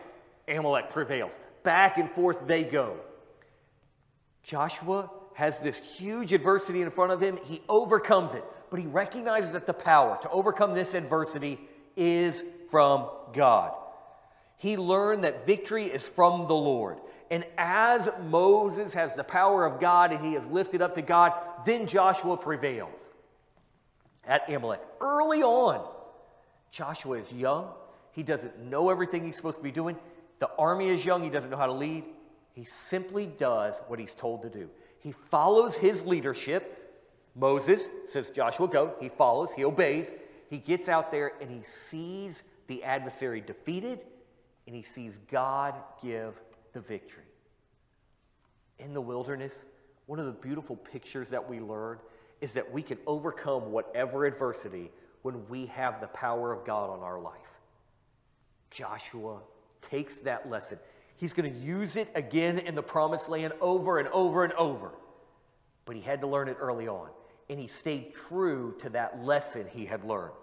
Amalek 0.47 0.89
prevails. 0.89 1.37
Back 1.63 1.97
and 1.97 2.09
forth 2.11 2.47
they 2.47 2.63
go. 2.63 2.97
Joshua 4.43 5.09
has 5.35 5.59
this 5.59 5.79
huge 5.79 6.33
adversity 6.33 6.81
in 6.81 6.91
front 6.91 7.11
of 7.11 7.21
him. 7.21 7.39
He 7.45 7.61
overcomes 7.69 8.33
it, 8.33 8.43
but 8.69 8.79
he 8.79 8.87
recognizes 8.87 9.51
that 9.53 9.67
the 9.67 9.73
power 9.73 10.17
to 10.21 10.29
overcome 10.29 10.73
this 10.73 10.93
adversity 10.93 11.59
is 11.95 12.43
from 12.69 13.07
God. 13.33 13.73
He 14.61 14.77
learned 14.77 15.23
that 15.23 15.47
victory 15.47 15.85
is 15.85 16.07
from 16.07 16.47
the 16.47 16.53
Lord. 16.53 16.99
And 17.31 17.43
as 17.57 18.07
Moses 18.29 18.93
has 18.93 19.15
the 19.15 19.23
power 19.23 19.65
of 19.65 19.79
God 19.79 20.11
and 20.11 20.23
he 20.23 20.35
is 20.35 20.45
lifted 20.45 20.83
up 20.83 20.93
to 20.93 21.01
God, 21.01 21.33
then 21.65 21.87
Joshua 21.87 22.37
prevails 22.37 23.09
at 24.23 24.47
Amalek. 24.53 24.81
Early 24.99 25.41
on, 25.41 25.83
Joshua 26.69 27.17
is 27.17 27.33
young. 27.33 27.69
He 28.11 28.21
doesn't 28.21 28.59
know 28.59 28.91
everything 28.91 29.25
he's 29.25 29.35
supposed 29.35 29.57
to 29.57 29.63
be 29.63 29.71
doing. 29.71 29.97
The 30.37 30.51
army 30.59 30.89
is 30.89 31.03
young. 31.03 31.23
He 31.23 31.31
doesn't 31.31 31.49
know 31.49 31.57
how 31.57 31.65
to 31.65 31.71
lead. 31.71 32.03
He 32.53 32.63
simply 32.63 33.25
does 33.25 33.81
what 33.87 33.97
he's 33.97 34.13
told 34.13 34.43
to 34.43 34.49
do. 34.49 34.69
He 34.99 35.11
follows 35.31 35.75
his 35.75 36.05
leadership. 36.05 37.01
Moses 37.33 37.87
says, 38.07 38.29
Joshua, 38.29 38.67
go. 38.67 38.93
He 38.99 39.09
follows, 39.09 39.53
he 39.55 39.65
obeys. 39.65 40.11
He 40.51 40.59
gets 40.59 40.87
out 40.87 41.11
there 41.11 41.31
and 41.41 41.49
he 41.49 41.63
sees 41.63 42.43
the 42.67 42.83
adversary 42.83 43.41
defeated 43.41 44.01
and 44.67 44.75
he 44.75 44.81
sees 44.81 45.19
God 45.29 45.75
give 46.01 46.39
the 46.73 46.79
victory. 46.79 47.23
In 48.79 48.93
the 48.93 49.01
wilderness, 49.01 49.65
one 50.05 50.19
of 50.19 50.25
the 50.25 50.31
beautiful 50.31 50.75
pictures 50.75 51.29
that 51.29 51.47
we 51.47 51.59
learn 51.59 51.97
is 52.41 52.53
that 52.53 52.71
we 52.71 52.81
can 52.81 52.97
overcome 53.05 53.71
whatever 53.71 54.25
adversity 54.25 54.91
when 55.21 55.47
we 55.47 55.67
have 55.67 56.01
the 56.01 56.07
power 56.07 56.51
of 56.51 56.65
God 56.65 56.89
on 56.89 57.01
our 57.01 57.19
life. 57.19 57.35
Joshua 58.71 59.39
takes 59.81 60.17
that 60.19 60.49
lesson. 60.49 60.79
He's 61.17 61.33
going 61.33 61.53
to 61.53 61.59
use 61.59 61.95
it 61.95 62.09
again 62.15 62.57
in 62.59 62.73
the 62.73 62.81
promised 62.81 63.29
land 63.29 63.53
over 63.61 63.99
and 63.99 64.07
over 64.09 64.43
and 64.43 64.53
over. 64.53 64.91
But 65.85 65.95
he 65.95 66.01
had 66.01 66.21
to 66.21 66.27
learn 66.27 66.47
it 66.47 66.57
early 66.59 66.87
on. 66.87 67.09
And 67.49 67.59
he 67.59 67.67
stayed 67.67 68.13
true 68.13 68.75
to 68.79 68.89
that 68.91 69.23
lesson 69.23 69.67
he 69.71 69.85
had 69.85 70.03
learned. 70.03 70.33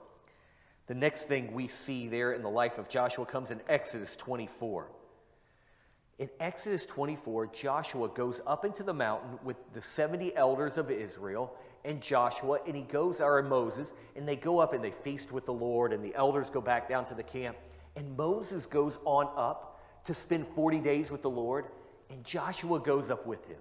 The 0.88 0.94
next 0.94 1.24
thing 1.24 1.52
we 1.52 1.66
see 1.66 2.08
there 2.08 2.32
in 2.32 2.42
the 2.42 2.48
life 2.48 2.78
of 2.78 2.88
Joshua 2.88 3.26
comes 3.26 3.50
in 3.50 3.60
Exodus 3.68 4.16
24. 4.16 4.88
In 6.18 6.30
Exodus 6.40 6.86
24, 6.86 7.48
Joshua 7.48 8.08
goes 8.08 8.40
up 8.46 8.64
into 8.64 8.82
the 8.82 8.94
mountain 8.94 9.38
with 9.44 9.56
the 9.74 9.82
70 9.82 10.34
elders 10.34 10.78
of 10.78 10.90
Israel 10.90 11.54
and 11.84 12.00
Joshua, 12.00 12.58
and 12.66 12.74
he 12.74 12.82
goes, 12.82 13.20
or 13.20 13.40
Moses, 13.42 13.92
and 14.16 14.26
they 14.26 14.34
go 14.34 14.58
up 14.58 14.72
and 14.72 14.82
they 14.82 14.90
feast 14.90 15.30
with 15.30 15.44
the 15.44 15.52
Lord, 15.52 15.92
and 15.92 16.02
the 16.02 16.14
elders 16.14 16.50
go 16.50 16.60
back 16.60 16.88
down 16.88 17.04
to 17.04 17.14
the 17.14 17.22
camp. 17.22 17.56
And 17.94 18.16
Moses 18.16 18.64
goes 18.64 18.98
on 19.04 19.28
up 19.36 19.80
to 20.06 20.14
spend 20.14 20.46
40 20.54 20.78
days 20.78 21.10
with 21.10 21.20
the 21.20 21.30
Lord, 21.30 21.66
and 22.10 22.24
Joshua 22.24 22.80
goes 22.80 23.10
up 23.10 23.26
with 23.26 23.46
him. 23.46 23.58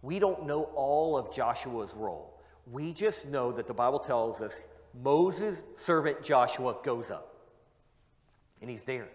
We 0.00 0.18
don't 0.18 0.46
know 0.46 0.64
all 0.74 1.18
of 1.18 1.32
Joshua's 1.32 1.92
role. 1.94 2.40
We 2.72 2.92
just 2.92 3.26
know 3.26 3.52
that 3.52 3.66
the 3.66 3.74
Bible 3.74 3.98
tells 3.98 4.40
us 4.40 4.58
Moses' 5.02 5.62
servant 5.76 6.22
Joshua 6.22 6.76
goes 6.82 7.10
up, 7.10 7.34
and 8.60 8.70
he's 8.70 8.84
there. 8.84 9.08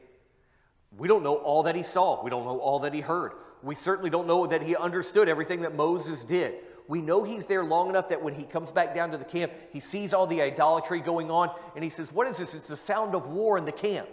We 0.97 1.07
don't 1.07 1.23
know 1.23 1.35
all 1.35 1.63
that 1.63 1.75
he 1.75 1.83
saw. 1.83 2.23
We 2.23 2.29
don't 2.29 2.45
know 2.45 2.59
all 2.59 2.79
that 2.79 2.93
he 2.93 3.01
heard. 3.01 3.33
We 3.63 3.75
certainly 3.75 4.09
don't 4.09 4.27
know 4.27 4.47
that 4.47 4.61
he 4.61 4.75
understood 4.75 5.29
everything 5.29 5.61
that 5.61 5.75
Moses 5.75 6.23
did. 6.23 6.55
We 6.88 7.01
know 7.01 7.23
he's 7.23 7.45
there 7.45 7.63
long 7.63 7.89
enough 7.89 8.09
that 8.09 8.21
when 8.21 8.33
he 8.33 8.43
comes 8.43 8.71
back 8.71 8.93
down 8.93 9.11
to 9.11 9.17
the 9.17 9.23
camp, 9.23 9.53
he 9.71 9.79
sees 9.79 10.13
all 10.13 10.27
the 10.27 10.41
idolatry 10.41 11.00
going 11.00 11.31
on 11.31 11.51
and 11.75 11.83
he 11.83 11.89
says, 11.89 12.11
What 12.11 12.27
is 12.27 12.38
this? 12.38 12.53
It's 12.53 12.67
the 12.67 12.75
sound 12.75 13.15
of 13.15 13.27
war 13.27 13.57
in 13.57 13.65
the 13.65 13.71
camp. 13.71 14.09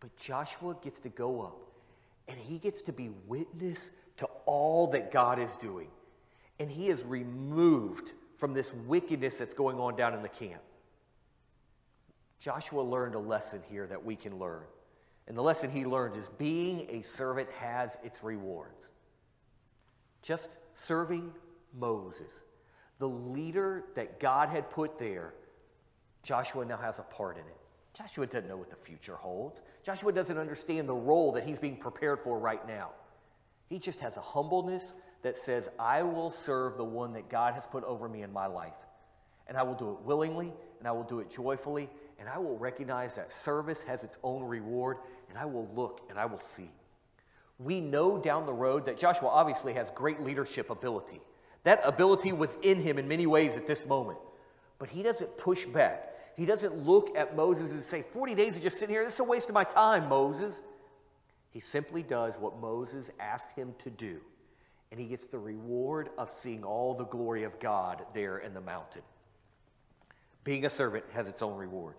But 0.00 0.16
Joshua 0.16 0.74
gets 0.82 1.00
to 1.00 1.10
go 1.10 1.42
up 1.42 1.60
and 2.26 2.38
he 2.38 2.58
gets 2.58 2.82
to 2.82 2.92
be 2.92 3.10
witness 3.26 3.90
to 4.16 4.28
all 4.46 4.88
that 4.88 5.12
God 5.12 5.38
is 5.38 5.54
doing. 5.56 5.88
And 6.58 6.70
he 6.70 6.88
is 6.88 7.02
removed 7.02 8.12
from 8.38 8.52
this 8.52 8.72
wickedness 8.86 9.38
that's 9.38 9.54
going 9.54 9.78
on 9.78 9.96
down 9.96 10.14
in 10.14 10.22
the 10.22 10.28
camp. 10.28 10.62
Joshua 12.38 12.82
learned 12.82 13.14
a 13.14 13.18
lesson 13.18 13.62
here 13.70 13.86
that 13.86 14.04
we 14.04 14.16
can 14.16 14.38
learn. 14.38 14.64
And 15.26 15.36
the 15.36 15.42
lesson 15.42 15.70
he 15.70 15.86
learned 15.86 16.16
is 16.16 16.28
being 16.38 16.86
a 16.90 17.02
servant 17.02 17.48
has 17.52 17.98
its 18.02 18.22
rewards. 18.22 18.90
Just 20.22 20.58
serving 20.74 21.32
Moses, 21.78 22.42
the 22.98 23.08
leader 23.08 23.84
that 23.94 24.20
God 24.20 24.48
had 24.48 24.68
put 24.68 24.98
there, 24.98 25.34
Joshua 26.22 26.64
now 26.64 26.76
has 26.76 26.98
a 26.98 27.02
part 27.02 27.36
in 27.36 27.42
it. 27.44 27.56
Joshua 27.94 28.26
doesn't 28.26 28.48
know 28.48 28.56
what 28.56 28.70
the 28.70 28.76
future 28.76 29.16
holds. 29.16 29.60
Joshua 29.82 30.12
doesn't 30.12 30.36
understand 30.36 30.88
the 30.88 30.94
role 30.94 31.32
that 31.32 31.44
he's 31.44 31.58
being 31.58 31.76
prepared 31.76 32.20
for 32.20 32.38
right 32.38 32.66
now. 32.66 32.90
He 33.68 33.78
just 33.78 34.00
has 34.00 34.16
a 34.16 34.20
humbleness 34.20 34.94
that 35.24 35.38
says, 35.38 35.70
I 35.78 36.02
will 36.02 36.30
serve 36.30 36.76
the 36.76 36.84
one 36.84 37.14
that 37.14 37.30
God 37.30 37.54
has 37.54 37.66
put 37.66 37.82
over 37.84 38.08
me 38.08 38.22
in 38.22 38.32
my 38.32 38.46
life. 38.46 38.74
And 39.48 39.56
I 39.56 39.62
will 39.62 39.74
do 39.74 39.90
it 39.90 40.02
willingly, 40.02 40.52
and 40.78 40.86
I 40.86 40.92
will 40.92 41.02
do 41.02 41.20
it 41.20 41.30
joyfully, 41.30 41.88
and 42.18 42.28
I 42.28 42.38
will 42.38 42.58
recognize 42.58 43.16
that 43.16 43.32
service 43.32 43.82
has 43.84 44.04
its 44.04 44.18
own 44.22 44.44
reward, 44.44 44.98
and 45.30 45.38
I 45.38 45.46
will 45.46 45.68
look 45.74 46.02
and 46.10 46.18
I 46.18 46.26
will 46.26 46.40
see. 46.40 46.70
We 47.58 47.80
know 47.80 48.18
down 48.18 48.44
the 48.44 48.52
road 48.52 48.84
that 48.86 48.98
Joshua 48.98 49.28
obviously 49.28 49.72
has 49.72 49.90
great 49.90 50.20
leadership 50.20 50.68
ability. 50.68 51.20
That 51.62 51.80
ability 51.84 52.32
was 52.32 52.58
in 52.62 52.80
him 52.80 52.98
in 52.98 53.08
many 53.08 53.26
ways 53.26 53.56
at 53.56 53.66
this 53.66 53.86
moment. 53.86 54.18
But 54.78 54.90
he 54.90 55.02
doesn't 55.02 55.38
push 55.38 55.64
back. 55.64 56.10
He 56.36 56.44
doesn't 56.44 56.74
look 56.74 57.16
at 57.16 57.34
Moses 57.34 57.72
and 57.72 57.82
say, 57.82 58.02
40 58.02 58.34
days 58.34 58.56
of 58.56 58.62
just 58.62 58.78
sitting 58.78 58.94
here, 58.94 59.04
this 59.04 59.14
is 59.14 59.20
a 59.20 59.24
waste 59.24 59.48
of 59.48 59.54
my 59.54 59.64
time, 59.64 60.08
Moses. 60.08 60.60
He 61.50 61.60
simply 61.60 62.02
does 62.02 62.36
what 62.36 62.60
Moses 62.60 63.10
asked 63.18 63.52
him 63.56 63.74
to 63.78 63.90
do, 63.90 64.20
and 64.94 65.02
he 65.02 65.08
gets 65.08 65.26
the 65.26 65.38
reward 65.40 66.10
of 66.16 66.30
seeing 66.30 66.62
all 66.62 66.94
the 66.94 67.06
glory 67.06 67.42
of 67.42 67.58
God 67.58 68.04
there 68.14 68.38
in 68.38 68.54
the 68.54 68.60
mountain. 68.60 69.02
Being 70.44 70.66
a 70.66 70.70
servant 70.70 71.04
has 71.12 71.26
its 71.26 71.42
own 71.42 71.56
reward. 71.56 71.96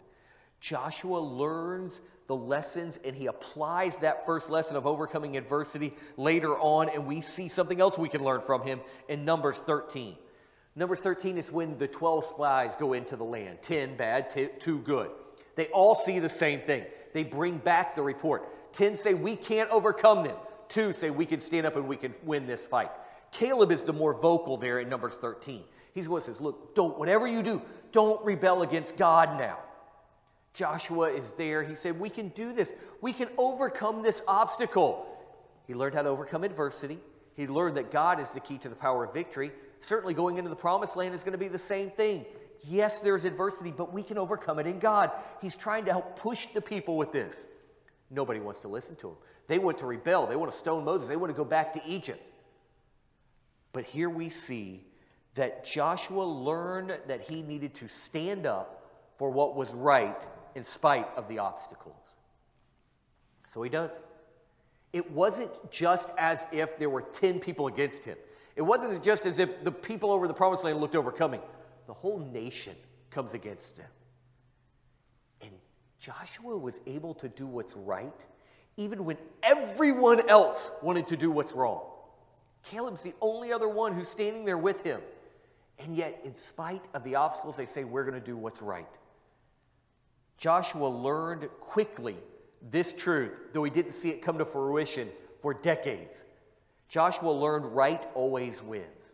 Joshua 0.62 1.18
learns 1.18 2.00
the 2.28 2.38
lessons 2.38 2.98
and 3.04 3.14
he 3.14 3.26
applies 3.26 3.98
that 3.98 4.26
first 4.26 4.50
lesson 4.50 4.78
of 4.78 4.88
overcoming 4.88 5.36
adversity 5.36 5.94
later 6.16 6.58
on, 6.58 6.88
and 6.88 7.06
we 7.06 7.20
see 7.20 7.50
something 7.50 7.82
else 7.82 7.98
we 7.98 8.08
can 8.08 8.24
learn 8.24 8.40
from 8.40 8.62
him 8.62 8.80
in 9.10 9.26
Numbers 9.26 9.58
13. 9.58 10.16
Numbers 10.78 11.02
13 11.02 11.38
is 11.38 11.52
when 11.52 11.78
the 11.78 11.90
12 11.90 12.24
spies 12.24 12.78
go 12.78 12.94
into 12.94 13.18
the 13.18 13.26
land 13.26 13.58
10 13.62 13.98
bad, 13.98 14.34
2 14.58 14.80
good. 14.80 15.12
They 15.58 15.66
all 15.66 15.96
see 15.96 16.20
the 16.20 16.30
same 16.30 16.62
thing. 16.62 16.86
They 17.12 17.26
bring 17.26 17.58
back 17.58 17.94
the 17.94 18.04
report. 18.04 18.72
10 18.72 18.96
say, 18.96 19.14
We 19.14 19.36
can't 19.36 19.70
overcome 19.70 20.24
them. 20.24 20.38
Two 20.70 20.94
say, 20.94 21.10
We 21.10 21.26
can 21.26 21.40
stand 21.40 21.66
up 21.66 21.76
and 21.76 21.88
we 21.88 21.98
can 21.98 22.14
win 22.24 22.48
this 22.48 22.66
fight. 22.66 22.92
Caleb 23.32 23.72
is 23.72 23.84
the 23.84 23.94
more 23.94 24.14
vocal 24.14 24.58
there 24.58 24.80
in 24.80 24.90
Numbers 24.90 25.16
13. 25.16 25.64
He's 25.94 26.10
what 26.10 26.24
says, 26.24 26.42
Look, 26.42 26.76
don't, 26.76 26.98
whatever 26.98 27.28
you 27.28 27.44
do, 27.44 27.62
don't 27.92 28.24
rebel 28.26 28.62
against 28.62 28.98
God 28.98 29.38
now. 29.40 29.60
Joshua 30.54 31.12
is 31.12 31.32
there. 31.32 31.64
He 31.64 31.76
said, 31.76 32.00
We 32.00 32.10
can 32.10 32.30
do 32.30 32.54
this. 32.54 32.74
We 33.02 33.14
can 33.14 33.30
overcome 33.38 34.02
this 34.02 34.22
obstacle. 34.28 35.06
He 35.68 35.74
learned 35.74 35.96
how 35.96 36.04
to 36.04 36.10
overcome 36.10 36.44
adversity. 36.44 37.00
He 37.36 37.48
learned 37.48 37.76
that 37.78 37.92
God 37.92 38.20
is 38.20 38.30
the 38.32 38.40
key 38.40 38.58
to 38.60 38.70
the 38.70 38.76
power 38.76 39.04
of 39.04 39.14
victory. 39.14 39.52
Certainly, 39.82 40.14
going 40.14 40.38
into 40.38 40.50
the 40.50 40.56
promised 40.56 40.96
land 40.96 41.14
is 41.14 41.24
going 41.24 41.34
to 41.34 41.38
be 41.38 41.48
the 41.48 41.60
same 41.60 41.90
thing. 41.92 42.26
Yes, 42.68 43.02
there's 43.02 43.26
adversity, 43.26 43.74
but 43.76 43.94
we 43.94 44.02
can 44.02 44.18
overcome 44.18 44.60
it 44.60 44.66
in 44.66 44.80
God. 44.80 45.12
He's 45.42 45.56
trying 45.56 45.86
to 45.86 45.92
help 45.92 46.18
push 46.18 46.48
the 46.48 46.62
people 46.62 46.98
with 46.98 47.12
this. 47.12 47.46
Nobody 48.10 48.40
wants 48.40 48.60
to 48.62 48.68
listen 48.68 48.96
to 48.98 49.10
him. 49.10 49.16
They 49.48 49.60
want 49.60 49.78
to 49.80 49.86
rebel. 49.86 50.28
They 50.28 50.36
want 50.36 50.52
to 50.52 50.58
stone 50.58 50.84
Moses. 50.86 51.08
They 51.08 51.16
want 51.16 51.32
to 51.32 51.38
go 51.38 51.46
back 51.46 51.74
to 51.74 51.82
Egypt. 51.88 52.22
But 53.74 53.84
here 53.84 54.10
we 54.10 54.30
see 54.30 54.86
that 55.36 55.66
Joshua 55.66 56.24
learned 56.24 56.98
that 57.08 57.22
he 57.22 57.42
needed 57.42 57.74
to 57.76 57.88
stand 57.88 58.46
up 58.46 58.90
for 59.18 59.30
what 59.30 59.56
was 59.56 59.72
right 59.72 60.26
in 60.56 60.64
spite 60.64 61.08
of 61.18 61.28
the 61.28 61.40
obstacles. 61.40 61.96
So 63.54 63.62
he 63.62 63.70
does. 63.70 63.92
It 64.94 65.12
wasn't 65.12 65.52
just 65.72 66.10
as 66.18 66.46
if 66.52 66.80
there 66.80 66.90
were 66.90 67.02
10 67.02 67.40
people 67.40 67.68
against 67.68 68.06
him. 68.06 68.18
It 68.56 68.62
wasn't 68.62 69.04
just 69.04 69.26
as 69.26 69.40
if 69.40 69.64
the 69.64 69.72
people 69.72 70.12
over 70.12 70.28
the 70.28 70.34
promised 70.34 70.64
land 70.64 70.80
looked 70.80 70.96
overcoming. 70.96 71.42
The 71.88 71.94
whole 71.94 72.20
nation 72.20 72.76
comes 73.10 73.34
against 73.34 73.76
them. 73.78 73.88
Joshua 76.06 76.56
was 76.56 76.82
able 76.86 77.16
to 77.16 77.28
do 77.28 77.48
what's 77.48 77.76
right 77.76 78.14
even 78.78 79.06
when 79.06 79.18
everyone 79.42 80.30
else 80.30 80.70
wanted 80.84 81.08
to 81.08 81.18
do 81.18 81.32
what's 81.32 81.54
wrong. 81.54 81.82
Caleb's 82.62 83.02
the 83.02 83.16
only 83.22 83.52
other 83.52 83.68
one 83.68 83.92
who's 83.94 84.08
standing 84.08 84.46
there 84.46 84.58
with 84.58 84.84
him. 84.84 85.02
And 85.80 85.96
yet, 85.96 86.22
in 86.24 86.36
spite 86.36 86.84
of 86.94 87.04
the 87.04 87.16
obstacles, 87.16 87.58
they 87.58 87.66
say, 87.66 87.86
We're 87.86 88.04
going 88.04 88.20
to 88.20 88.26
do 88.26 88.38
what's 88.38 88.62
right. 88.62 88.88
Joshua 90.38 90.86
learned 90.86 91.50
quickly 91.60 92.18
this 92.70 92.94
truth, 92.94 93.40
though 93.54 93.64
he 93.64 93.72
didn't 93.72 93.94
see 93.94 94.10
it 94.10 94.22
come 94.22 94.38
to 94.38 94.46
fruition 94.46 95.10
for 95.42 95.56
decades. 95.56 96.24
Joshua 96.88 97.32
learned 97.32 97.66
right 97.66 98.06
always 98.14 98.62
wins. 98.62 99.12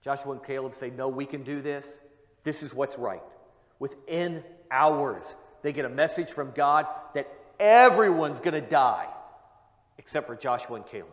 Joshua 0.00 0.32
and 0.32 0.44
Caleb 0.44 0.76
say, 0.76 0.90
No, 0.90 1.08
we 1.08 1.26
can 1.26 1.42
do 1.42 1.60
this. 1.60 1.98
This 2.44 2.62
is 2.62 2.72
what's 2.72 2.96
right. 2.98 3.22
Within 3.80 4.44
hours, 4.70 5.34
they 5.62 5.72
get 5.72 5.84
a 5.84 5.88
message 5.88 6.30
from 6.30 6.52
God 6.52 6.86
that 7.14 7.28
everyone's 7.58 8.40
going 8.40 8.54
to 8.54 8.60
die 8.60 9.08
except 9.98 10.26
for 10.26 10.36
Joshua 10.36 10.76
and 10.76 10.86
Caleb. 10.86 11.08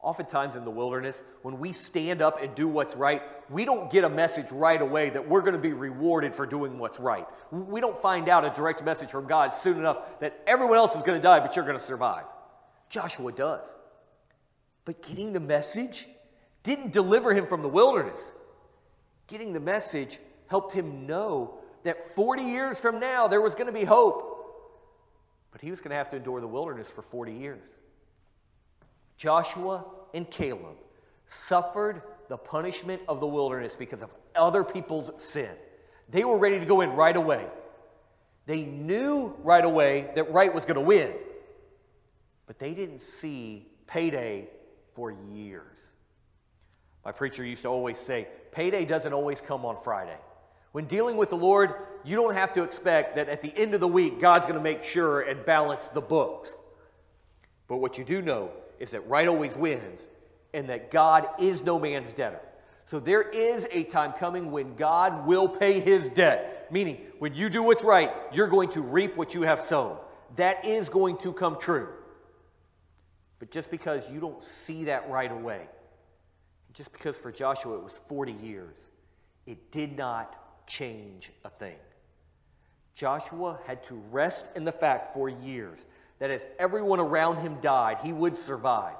Oftentimes 0.00 0.56
in 0.56 0.64
the 0.64 0.70
wilderness, 0.70 1.22
when 1.42 1.60
we 1.60 1.72
stand 1.72 2.22
up 2.22 2.42
and 2.42 2.54
do 2.56 2.66
what's 2.66 2.96
right, 2.96 3.22
we 3.48 3.64
don't 3.64 3.90
get 3.90 4.02
a 4.02 4.08
message 4.08 4.50
right 4.50 4.82
away 4.82 5.10
that 5.10 5.28
we're 5.28 5.42
going 5.42 5.52
to 5.52 5.60
be 5.60 5.72
rewarded 5.72 6.34
for 6.34 6.44
doing 6.44 6.78
what's 6.78 6.98
right. 6.98 7.24
We 7.52 7.80
don't 7.80 8.00
find 8.02 8.28
out 8.28 8.44
a 8.44 8.50
direct 8.50 8.82
message 8.82 9.10
from 9.10 9.28
God 9.28 9.54
soon 9.54 9.78
enough 9.78 10.18
that 10.18 10.40
everyone 10.44 10.76
else 10.76 10.96
is 10.96 11.02
going 11.02 11.20
to 11.20 11.22
die, 11.22 11.38
but 11.38 11.54
you're 11.54 11.64
going 11.64 11.78
to 11.78 11.84
survive. 11.84 12.24
Joshua 12.90 13.30
does. 13.30 13.64
But 14.84 15.02
getting 15.02 15.32
the 15.32 15.40
message 15.40 16.08
didn't 16.64 16.92
deliver 16.92 17.32
him 17.32 17.46
from 17.46 17.62
the 17.62 17.68
wilderness. 17.68 18.32
Getting 19.28 19.52
the 19.52 19.60
message 19.60 20.18
helped 20.48 20.72
him 20.72 21.06
know 21.06 21.61
that 21.84 22.14
40 22.14 22.42
years 22.42 22.78
from 22.78 23.00
now 23.00 23.28
there 23.28 23.40
was 23.40 23.54
going 23.54 23.66
to 23.66 23.72
be 23.72 23.84
hope. 23.84 24.28
But 25.50 25.60
he 25.60 25.70
was 25.70 25.80
going 25.80 25.90
to 25.90 25.96
have 25.96 26.08
to 26.10 26.16
endure 26.16 26.40
the 26.40 26.46
wilderness 26.46 26.90
for 26.90 27.02
40 27.02 27.32
years. 27.32 27.62
Joshua 29.16 29.84
and 30.14 30.28
Caleb 30.30 30.76
suffered 31.28 32.02
the 32.28 32.36
punishment 32.36 33.02
of 33.08 33.20
the 33.20 33.26
wilderness 33.26 33.76
because 33.76 34.02
of 34.02 34.10
other 34.34 34.64
people's 34.64 35.10
sin. 35.22 35.50
They 36.08 36.24
were 36.24 36.38
ready 36.38 36.58
to 36.58 36.66
go 36.66 36.80
in 36.80 36.90
right 36.90 37.16
away. 37.16 37.46
They 38.46 38.62
knew 38.62 39.36
right 39.42 39.64
away 39.64 40.10
that 40.14 40.32
right 40.32 40.52
was 40.52 40.64
going 40.64 40.74
to 40.74 40.80
win, 40.80 41.12
but 42.46 42.58
they 42.58 42.74
didn't 42.74 43.00
see 43.00 43.66
payday 43.86 44.48
for 44.94 45.14
years. 45.32 45.86
My 47.04 47.12
preacher 47.12 47.44
used 47.44 47.62
to 47.62 47.68
always 47.68 47.98
say, 47.98 48.28
payday 48.50 48.84
doesn't 48.84 49.12
always 49.12 49.40
come 49.40 49.64
on 49.64 49.76
Friday. 49.76 50.18
When 50.72 50.86
dealing 50.86 51.16
with 51.16 51.30
the 51.30 51.36
Lord, 51.36 51.74
you 52.04 52.16
don't 52.16 52.34
have 52.34 52.54
to 52.54 52.62
expect 52.62 53.16
that 53.16 53.28
at 53.28 53.42
the 53.42 53.52
end 53.56 53.74
of 53.74 53.80
the 53.80 53.88
week, 53.88 54.20
God's 54.20 54.46
going 54.46 54.58
to 54.58 54.62
make 54.62 54.82
sure 54.82 55.20
and 55.20 55.44
balance 55.44 55.88
the 55.88 56.00
books. 56.00 56.56
But 57.68 57.76
what 57.76 57.98
you 57.98 58.04
do 58.04 58.20
know 58.20 58.50
is 58.78 58.90
that 58.90 59.06
right 59.08 59.28
always 59.28 59.56
wins 59.56 60.00
and 60.52 60.68
that 60.68 60.90
God 60.90 61.26
is 61.38 61.62
no 61.62 61.78
man's 61.78 62.12
debtor. 62.12 62.40
So 62.86 62.98
there 62.98 63.22
is 63.22 63.66
a 63.70 63.84
time 63.84 64.12
coming 64.12 64.50
when 64.50 64.74
God 64.74 65.26
will 65.26 65.48
pay 65.48 65.80
his 65.80 66.08
debt, 66.10 66.68
meaning 66.70 66.98
when 67.18 67.34
you 67.34 67.48
do 67.48 67.62
what's 67.62 67.84
right, 67.84 68.10
you're 68.32 68.48
going 68.48 68.70
to 68.70 68.82
reap 68.82 69.16
what 69.16 69.34
you 69.34 69.42
have 69.42 69.60
sown. 69.60 69.96
That 70.36 70.64
is 70.64 70.88
going 70.88 71.18
to 71.18 71.32
come 71.32 71.58
true. 71.58 71.88
But 73.38 73.50
just 73.50 73.70
because 73.70 74.10
you 74.10 74.20
don't 74.20 74.42
see 74.42 74.84
that 74.84 75.08
right 75.10 75.30
away, 75.30 75.62
just 76.74 76.92
because 76.92 77.16
for 77.16 77.30
Joshua 77.30 77.76
it 77.76 77.84
was 77.84 78.00
40 78.08 78.32
years, 78.32 78.76
it 79.46 79.70
did 79.70 79.96
not 79.96 80.41
change 80.66 81.32
a 81.44 81.50
thing. 81.50 81.76
Joshua 82.94 83.58
had 83.66 83.82
to 83.84 83.94
rest 84.10 84.50
in 84.54 84.64
the 84.64 84.72
fact 84.72 85.14
for 85.14 85.28
years 85.28 85.86
that 86.18 86.30
as 86.30 86.46
everyone 86.58 87.00
around 87.00 87.38
him 87.38 87.58
died, 87.60 87.98
he 88.02 88.12
would 88.12 88.36
survive. 88.36 88.96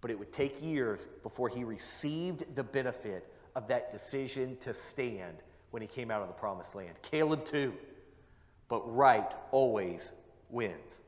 But 0.00 0.10
it 0.10 0.18
would 0.18 0.32
take 0.32 0.62
years 0.62 1.06
before 1.22 1.48
he 1.48 1.62
received 1.62 2.56
the 2.56 2.64
benefit 2.64 3.32
of 3.54 3.68
that 3.68 3.92
decision 3.92 4.56
to 4.60 4.74
stand 4.74 5.36
when 5.70 5.82
he 5.82 5.88
came 5.88 6.10
out 6.10 6.22
of 6.22 6.28
the 6.28 6.34
promised 6.34 6.74
land. 6.74 6.94
Caleb, 7.02 7.44
too. 7.44 7.74
But 8.68 8.80
right 8.92 9.30
always 9.50 10.12
wins. 10.48 11.00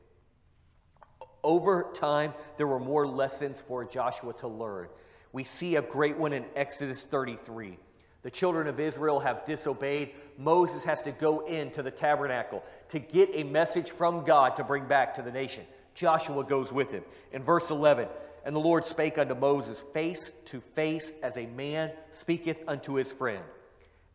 Over 1.43 1.91
time, 1.93 2.33
there 2.57 2.67
were 2.67 2.79
more 2.79 3.05
lessons 3.05 3.61
for 3.67 3.83
Joshua 3.83 4.33
to 4.35 4.47
learn. 4.47 4.87
We 5.33 5.43
see 5.43 5.75
a 5.75 5.81
great 5.81 6.17
one 6.17 6.33
in 6.33 6.45
Exodus 6.55 7.05
33. 7.05 7.77
The 8.25 8.31
children 8.31 8.65
of 8.65 8.79
Israel 8.79 9.19
have 9.19 9.45
disobeyed. 9.45 10.09
Moses 10.39 10.83
has 10.83 10.99
to 11.03 11.11
go 11.11 11.41
into 11.41 11.83
the 11.83 11.91
tabernacle 11.91 12.63
to 12.89 12.97
get 12.97 13.29
a 13.33 13.43
message 13.43 13.91
from 13.91 14.25
God 14.25 14.55
to 14.55 14.63
bring 14.63 14.87
back 14.87 15.13
to 15.13 15.21
the 15.21 15.31
nation. 15.31 15.63
Joshua 15.93 16.43
goes 16.43 16.73
with 16.73 16.89
him. 16.89 17.03
In 17.33 17.43
verse 17.43 17.69
11, 17.69 18.07
and 18.43 18.55
the 18.55 18.59
Lord 18.59 18.83
spake 18.83 19.19
unto 19.19 19.35
Moses 19.35 19.83
face 19.93 20.31
to 20.45 20.59
face 20.73 21.13
as 21.21 21.37
a 21.37 21.45
man 21.45 21.91
speaketh 22.09 22.57
unto 22.67 22.95
his 22.95 23.11
friend. 23.11 23.43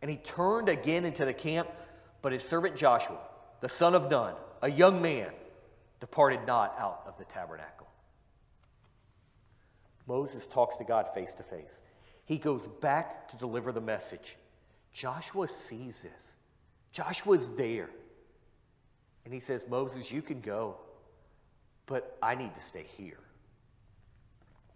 And 0.03 0.11
he 0.11 0.16
turned 0.16 0.68
again 0.68 1.05
into 1.05 1.25
the 1.25 1.33
camp, 1.33 1.68
but 2.20 2.33
his 2.33 2.42
servant 2.42 2.75
Joshua, 2.75 3.20
the 3.61 3.68
son 3.68 3.94
of 3.94 4.11
Nun, 4.11 4.35
a 4.61 4.68
young 4.68 5.01
man, 5.01 5.31
departed 6.01 6.40
not 6.49 6.75
out 6.81 7.05
of 7.07 7.16
the 7.16 7.27
tabernacle. 7.27 7.87
Moses 10.09 10.49
talks 10.49 10.75
to 10.79 10.85
God 10.85 11.07
face 11.14 11.33
to 11.35 11.44
face. 11.44 11.81
He 12.31 12.38
goes 12.38 12.64
back 12.81 13.27
to 13.31 13.37
deliver 13.37 13.73
the 13.73 13.81
message. 13.81 14.37
Joshua 14.93 15.49
sees 15.49 16.03
this. 16.05 16.37
Joshua's 16.93 17.49
there. 17.57 17.90
And 19.25 19.35
he 19.35 19.40
says, 19.40 19.66
Moses, 19.69 20.12
you 20.12 20.23
can 20.23 20.40
go, 20.40 20.77
but 21.87 22.16
I 22.23 22.37
need 22.37 22.55
to 22.55 22.61
stay 22.61 22.87
here. 22.97 23.19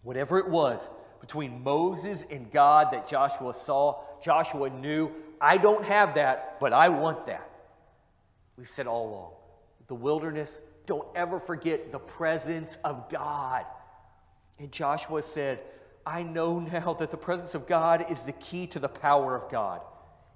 Whatever 0.02 0.40
it 0.40 0.48
was 0.48 0.90
between 1.20 1.62
Moses 1.62 2.26
and 2.28 2.50
God 2.50 2.90
that 2.90 3.06
Joshua 3.06 3.54
saw, 3.54 4.00
Joshua 4.20 4.68
knew, 4.68 5.12
I 5.40 5.56
don't 5.56 5.84
have 5.84 6.16
that, 6.16 6.58
but 6.58 6.72
I 6.72 6.88
want 6.88 7.24
that. 7.26 7.48
We've 8.58 8.68
said 8.68 8.88
all 8.88 9.10
along 9.10 9.30
the 9.86 9.94
wilderness, 9.94 10.58
don't 10.86 11.06
ever 11.14 11.38
forget 11.38 11.92
the 11.92 12.00
presence 12.00 12.78
of 12.82 13.08
God. 13.08 13.64
And 14.58 14.72
Joshua 14.72 15.22
said, 15.22 15.60
I 16.06 16.22
know 16.22 16.58
now 16.60 16.94
that 16.94 17.10
the 17.10 17.16
presence 17.16 17.54
of 17.54 17.66
God 17.66 18.06
is 18.10 18.22
the 18.22 18.32
key 18.32 18.66
to 18.68 18.78
the 18.78 18.88
power 18.88 19.34
of 19.34 19.50
God. 19.50 19.80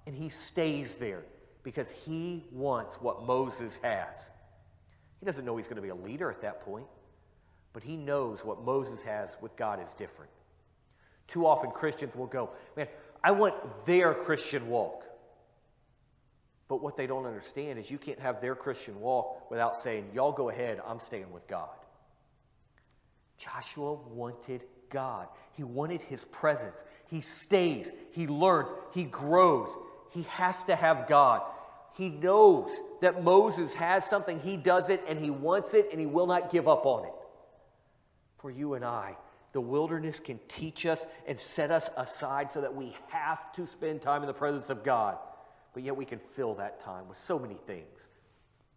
And 0.07 0.17
he 0.17 0.31
stays 0.31 0.99
there 0.99 1.23
because 1.63 1.91
he 1.91 2.45
wants 2.51 2.97
what 2.97 3.25
Moses 3.25 3.79
has. 3.83 4.31
He 5.21 5.27
doesn't 5.27 5.45
know 5.45 5.57
he's 5.57 5.67
going 5.67 5.77
to 5.77 5.83
be 5.83 5.89
a 5.89 5.95
leader 5.95 6.31
at 6.31 6.41
that 6.43 6.63
point, 6.63 6.87
but 7.73 7.83
he 7.83 7.97
knows 7.97 8.45
what 8.45 8.65
Moses 8.65 9.03
has 9.03 9.37
with 9.41 9.55
God 9.57 9.83
is 9.85 9.93
different. 9.95 10.31
Too 11.27 11.47
often 11.47 11.71
Christians 11.71 12.17
will 12.17 12.27
go, 12.27 12.51
Man, 12.77 12.87
I 13.23 13.33
want 13.33 13.55
their 13.85 14.15
Christian 14.15 14.69
walk. 14.69 15.05
But 16.69 16.83
what 16.83 16.97
they 16.97 17.07
don't 17.07 17.27
understand 17.27 17.79
is 17.79 17.91
you 17.91 17.99
can't 17.99 18.21
have 18.21 18.41
their 18.41 18.55
Christian 18.55 19.01
walk 19.01 19.51
without 19.51 19.77
saying, 19.77 20.11
Y'all 20.15 20.33
go 20.33 20.49
ahead, 20.49 20.81
I'm 20.87 21.01
staying 21.01 21.31
with 21.33 21.47
God. 21.49 21.69
Joshua 23.37 23.95
wanted 23.95 24.63
God. 24.91 25.29
He 25.53 25.65
wanted 25.65 26.01
his 26.03 26.25
presence. 26.27 26.83
He 27.07 27.21
stays, 27.21 27.91
he 28.13 28.27
learns, 28.27 28.69
he 28.93 29.05
grows. 29.05 29.71
He 30.11 30.23
has 30.25 30.63
to 30.65 30.77
have 30.77 31.09
God. 31.09 31.43
He 31.95 32.11
knows 32.11 32.71
that 33.01 33.25
Moses 33.25 33.75
has 33.75 34.05
something, 34.05 34.39
he 34.41 34.57
does 34.57 34.89
it, 34.89 35.03
and 35.09 35.19
he 35.19 35.31
wants 35.31 35.75
it, 35.75 35.89
and 35.91 36.01
he 36.01 36.07
will 36.07 36.27
not 36.27 36.51
give 36.51 36.69
up 36.69 36.87
on 36.87 37.05
it. 37.05 37.13
For 38.39 38.51
you 38.51 38.75
and 38.75 38.85
I, 38.85 39.17
the 39.53 39.61
wilderness 39.61 40.21
can 40.21 40.39
teach 40.47 40.87
us 40.87 41.07
and 41.27 41.39
set 41.39 41.71
us 41.71 41.91
aside 41.97 42.51
so 42.51 42.61
that 42.61 42.75
we 42.75 42.95
have 43.09 43.53
to 43.55 43.67
spend 43.67 44.01
time 44.03 44.23
in 44.23 44.29
the 44.29 44.35
presence 44.35 44.71
of 44.71 44.85
God. 44.85 45.19
But 45.75 45.83
yet 45.83 45.97
we 45.97 46.05
can 46.05 46.19
fill 46.19 46.55
that 46.55 46.81
time 46.81 47.09
with 47.09 47.19
so 47.19 47.39
many 47.39 47.57
things. 47.67 48.09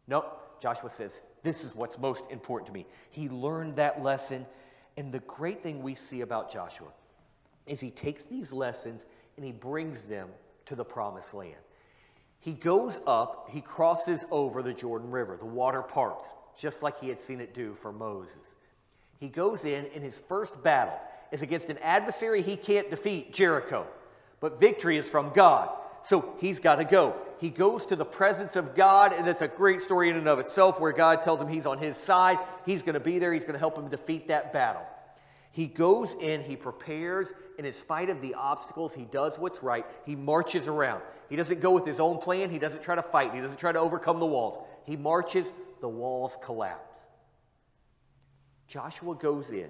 No, 0.08 0.26
Joshua 0.60 0.90
says, 0.90 1.22
This 1.44 1.64
is 1.64 1.76
what's 1.76 1.98
most 2.00 2.32
important 2.32 2.68
to 2.68 2.74
me. 2.74 2.86
He 3.10 3.30
learned 3.30 3.76
that 3.76 4.02
lesson 4.02 4.46
and 4.98 5.12
the 5.12 5.20
great 5.20 5.64
thing 5.64 5.82
we 5.82 5.96
see 5.96 6.22
about 6.22 6.52
Joshua 6.52 6.90
is 7.66 7.80
he 7.80 7.92
takes 7.92 8.24
these 8.24 8.52
lessons 8.52 9.06
and 9.38 9.46
he 9.46 9.52
brings 9.52 10.02
them 10.04 10.30
to 10.66 10.76
the 10.76 10.84
promised 10.84 11.34
land. 11.34 11.56
He 12.40 12.54
goes 12.54 13.00
up, 13.06 13.50
he 13.52 13.62
crosses 13.62 14.26
over 14.32 14.64
the 14.64 14.74
Jordan 14.74 15.12
River, 15.12 15.38
the 15.38 15.46
water 15.46 15.82
parts, 15.82 16.34
just 16.58 16.82
like 16.82 17.00
he 17.00 17.08
had 17.08 17.20
seen 17.20 17.40
it 17.40 17.54
do 17.54 17.76
for 17.76 17.92
Moses. 17.92 18.56
He 19.20 19.28
goes 19.28 19.66
in, 19.66 19.86
and 19.94 20.04
his 20.04 20.18
first 20.18 20.62
battle 20.64 21.00
is 21.32 21.44
against 21.44 21.70
an 21.70 21.78
adversary 21.80 22.42
he 22.42 22.56
can't 22.56 22.90
defeat, 22.90 23.32
Jericho. 23.32 23.86
But 24.40 24.60
victory 24.60 24.98
is 24.98 25.08
from 25.08 25.32
God. 25.34 25.70
So 26.04 26.34
he's 26.40 26.60
got 26.60 26.76
to 26.76 26.86
go. 26.86 27.16
He 27.40 27.50
goes 27.50 27.86
to 27.88 27.96
the 27.96 28.06
presence 28.06 28.56
of 28.56 28.76
God, 28.76 29.14
and 29.14 29.28
that's 29.28 29.42
a 29.42 29.48
great 29.48 29.82
story 29.82 30.10
in 30.10 30.18
and 30.18 30.28
of 30.28 30.40
itself 30.40 30.80
where 30.80 30.92
God 30.92 31.24
tells 31.24 31.42
him 31.42 31.48
he's 31.48 31.66
on 31.66 31.78
his 31.78 31.98
side. 31.98 32.38
He's 32.66 32.84
going 32.84 32.94
to 32.94 33.00
be 33.00 33.20
there, 33.20 33.34
he's 33.34 33.44
going 33.44 33.54
to 33.54 33.60
help 33.60 33.78
him 33.78 33.90
defeat 33.90 34.28
that 34.28 34.54
battle. 34.54 34.84
He 35.52 35.68
goes 35.68 36.14
in, 36.14 36.42
he 36.42 36.56
prepares, 36.56 37.34
and 37.58 37.68
in 37.68 37.74
spite 37.74 38.10
of 38.10 38.22
the 38.22 38.36
obstacles, 38.36 38.94
he 38.94 39.04
does 39.04 39.38
what's 39.38 39.62
right. 39.62 39.86
He 40.06 40.16
marches 40.16 40.68
around. 40.68 41.02
He 41.30 41.36
doesn't 41.36 41.60
go 41.60 41.72
with 41.72 41.86
his 41.86 42.00
own 42.00 42.20
plan, 42.20 42.50
he 42.50 42.60
doesn't 42.60 42.82
try 42.82 42.96
to 42.96 43.04
fight, 43.04 43.34
he 43.34 43.42
doesn't 43.42 43.60
try 43.60 43.72
to 43.72 43.80
overcome 43.80 44.20
the 44.20 44.26
walls. 44.26 44.58
He 44.86 44.96
marches, 44.96 45.48
the 45.82 45.90
walls 45.90 46.38
collapse. 46.42 47.00
Joshua 48.68 49.16
goes 49.16 49.50
in. 49.50 49.70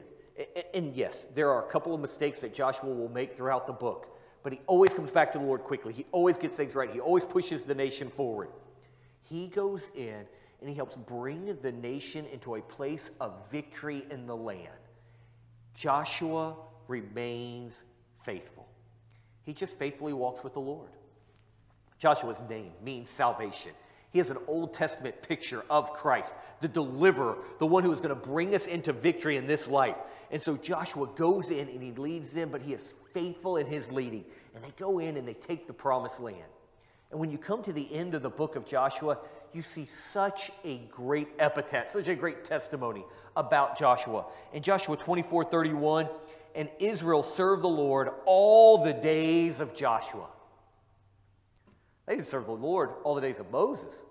And 0.74 0.94
yes, 0.96 1.28
there 1.34 1.50
are 1.50 1.66
a 1.66 1.72
couple 1.72 1.94
of 1.94 2.00
mistakes 2.00 2.42
that 2.42 2.54
Joshua 2.54 2.94
will 2.94 3.10
make 3.10 3.36
throughout 3.36 3.66
the 3.66 3.74
book, 3.74 4.18
but 4.44 4.54
he 4.54 4.62
always 4.68 4.94
comes 4.94 5.12
back 5.12 5.32
to 5.34 5.40
the 5.40 5.46
Lord 5.46 5.62
quickly. 5.62 5.94
He 5.94 6.06
always 6.12 6.38
gets 6.38 6.56
things 6.56 6.76
right. 6.76 6.90
He 6.90 7.00
always 7.00 7.24
pushes 7.24 7.64
the 7.64 7.76
nation 7.76 8.10
forward. 8.10 8.50
He 9.24 9.48
goes 9.48 9.92
in 9.96 10.26
and 10.60 10.70
he 10.70 10.76
helps 10.76 10.96
bring 10.96 11.58
the 11.62 11.72
nation 11.72 12.26
into 12.32 12.56
a 12.56 12.62
place 12.62 13.12
of 13.20 13.50
victory 13.50 14.06
in 14.10 14.28
the 14.28 14.36
land. 14.36 14.68
Joshua 15.74 16.56
remains 16.88 17.84
faithful. 18.24 18.68
He 19.44 19.54
just 19.54 19.78
faithfully 19.78 20.14
walks 20.14 20.44
with 20.44 20.54
the 20.54 20.60
Lord. 20.60 20.90
Joshua's 21.98 22.42
name 22.50 22.72
means 22.84 23.10
salvation. 23.10 23.72
He 24.12 24.20
is 24.20 24.30
an 24.30 24.38
Old 24.48 24.74
Testament 24.74 25.22
picture 25.22 25.64
of 25.70 25.94
Christ, 25.94 26.34
the 26.60 26.68
deliverer, 26.68 27.38
the 27.60 27.66
one 27.66 27.84
who 27.84 27.94
is 27.94 28.02
going 28.02 28.10
to 28.10 28.28
bring 28.28 28.54
us 28.54 28.68
into 28.68 28.92
victory 28.92 29.38
in 29.38 29.48
this 29.48 29.70
life. 29.70 29.96
And 30.32 30.42
so 30.42 30.58
Joshua 30.58 31.08
goes 31.16 31.50
in 31.50 31.70
and 31.70 31.82
he 31.82 31.94
leads 31.94 32.34
them, 32.34 32.50
but 32.50 32.62
he 32.62 32.74
is 32.74 32.94
faithful 33.14 33.58
in 33.58 33.66
his 33.66 33.92
leading. 33.92 34.26
And 34.56 34.64
they 34.64 34.74
go 34.78 35.00
in 35.00 35.18
and 35.18 35.28
they 35.28 35.34
take 35.34 35.68
the 35.68 35.74
promised 35.74 36.20
land. 36.20 36.38
And 37.12 37.20
when 37.20 37.30
you 37.30 37.38
come 37.38 37.62
to 37.64 37.74
the 37.74 37.94
end 37.94 38.16
of 38.16 38.22
the 38.22 38.30
book 38.30 38.56
of 38.56 38.66
Joshua, 38.66 39.18
you 39.54 39.62
see 39.62 39.86
such 39.86 40.52
a 40.64 40.78
great 40.90 41.28
epitaph, 41.40 41.90
such 41.90 42.08
a 42.08 42.16
great 42.16 42.46
testimony 42.46 43.04
about 43.36 43.78
Joshua. 43.78 44.26
In 44.54 44.64
Joshua 44.64 44.96
24 44.96 45.44
31, 45.46 46.08
and 46.56 46.70
Israel 46.80 47.24
served 47.24 47.64
the 47.64 47.70
Lord 47.70 48.10
all 48.26 48.84
the 48.84 48.94
days 48.94 49.60
of 49.60 49.74
Joshua. 49.74 50.28
They 52.06 52.16
didn't 52.16 52.28
serve 52.28 52.46
the 52.46 52.52
Lord 52.52 52.92
all 53.04 53.16
the 53.16 53.22
days 53.22 53.40
of 53.40 53.52
Moses. 53.52 54.04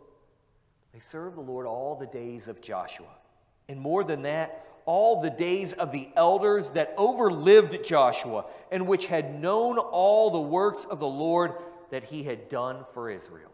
They 0.92 1.00
served 1.00 1.36
the 1.36 1.42
Lord 1.42 1.66
all 1.66 1.96
the 1.96 2.06
days 2.06 2.48
of 2.48 2.60
Joshua. 2.60 3.14
And 3.68 3.78
more 3.78 4.04
than 4.04 4.22
that, 4.22 4.66
all 4.86 5.20
the 5.20 5.30
days 5.30 5.72
of 5.72 5.92
the 5.92 6.08
elders 6.16 6.70
that 6.70 6.96
overlived 6.96 7.84
Joshua 7.84 8.44
and 8.70 8.86
which 8.86 9.06
had 9.06 9.40
known 9.40 9.78
all 9.78 10.30
the 10.30 10.40
works 10.40 10.84
of 10.88 11.00
the 11.00 11.06
Lord 11.06 11.52
that 11.90 12.04
he 12.04 12.22
had 12.22 12.48
done 12.48 12.84
for 12.92 13.10
Israel. 13.10 13.50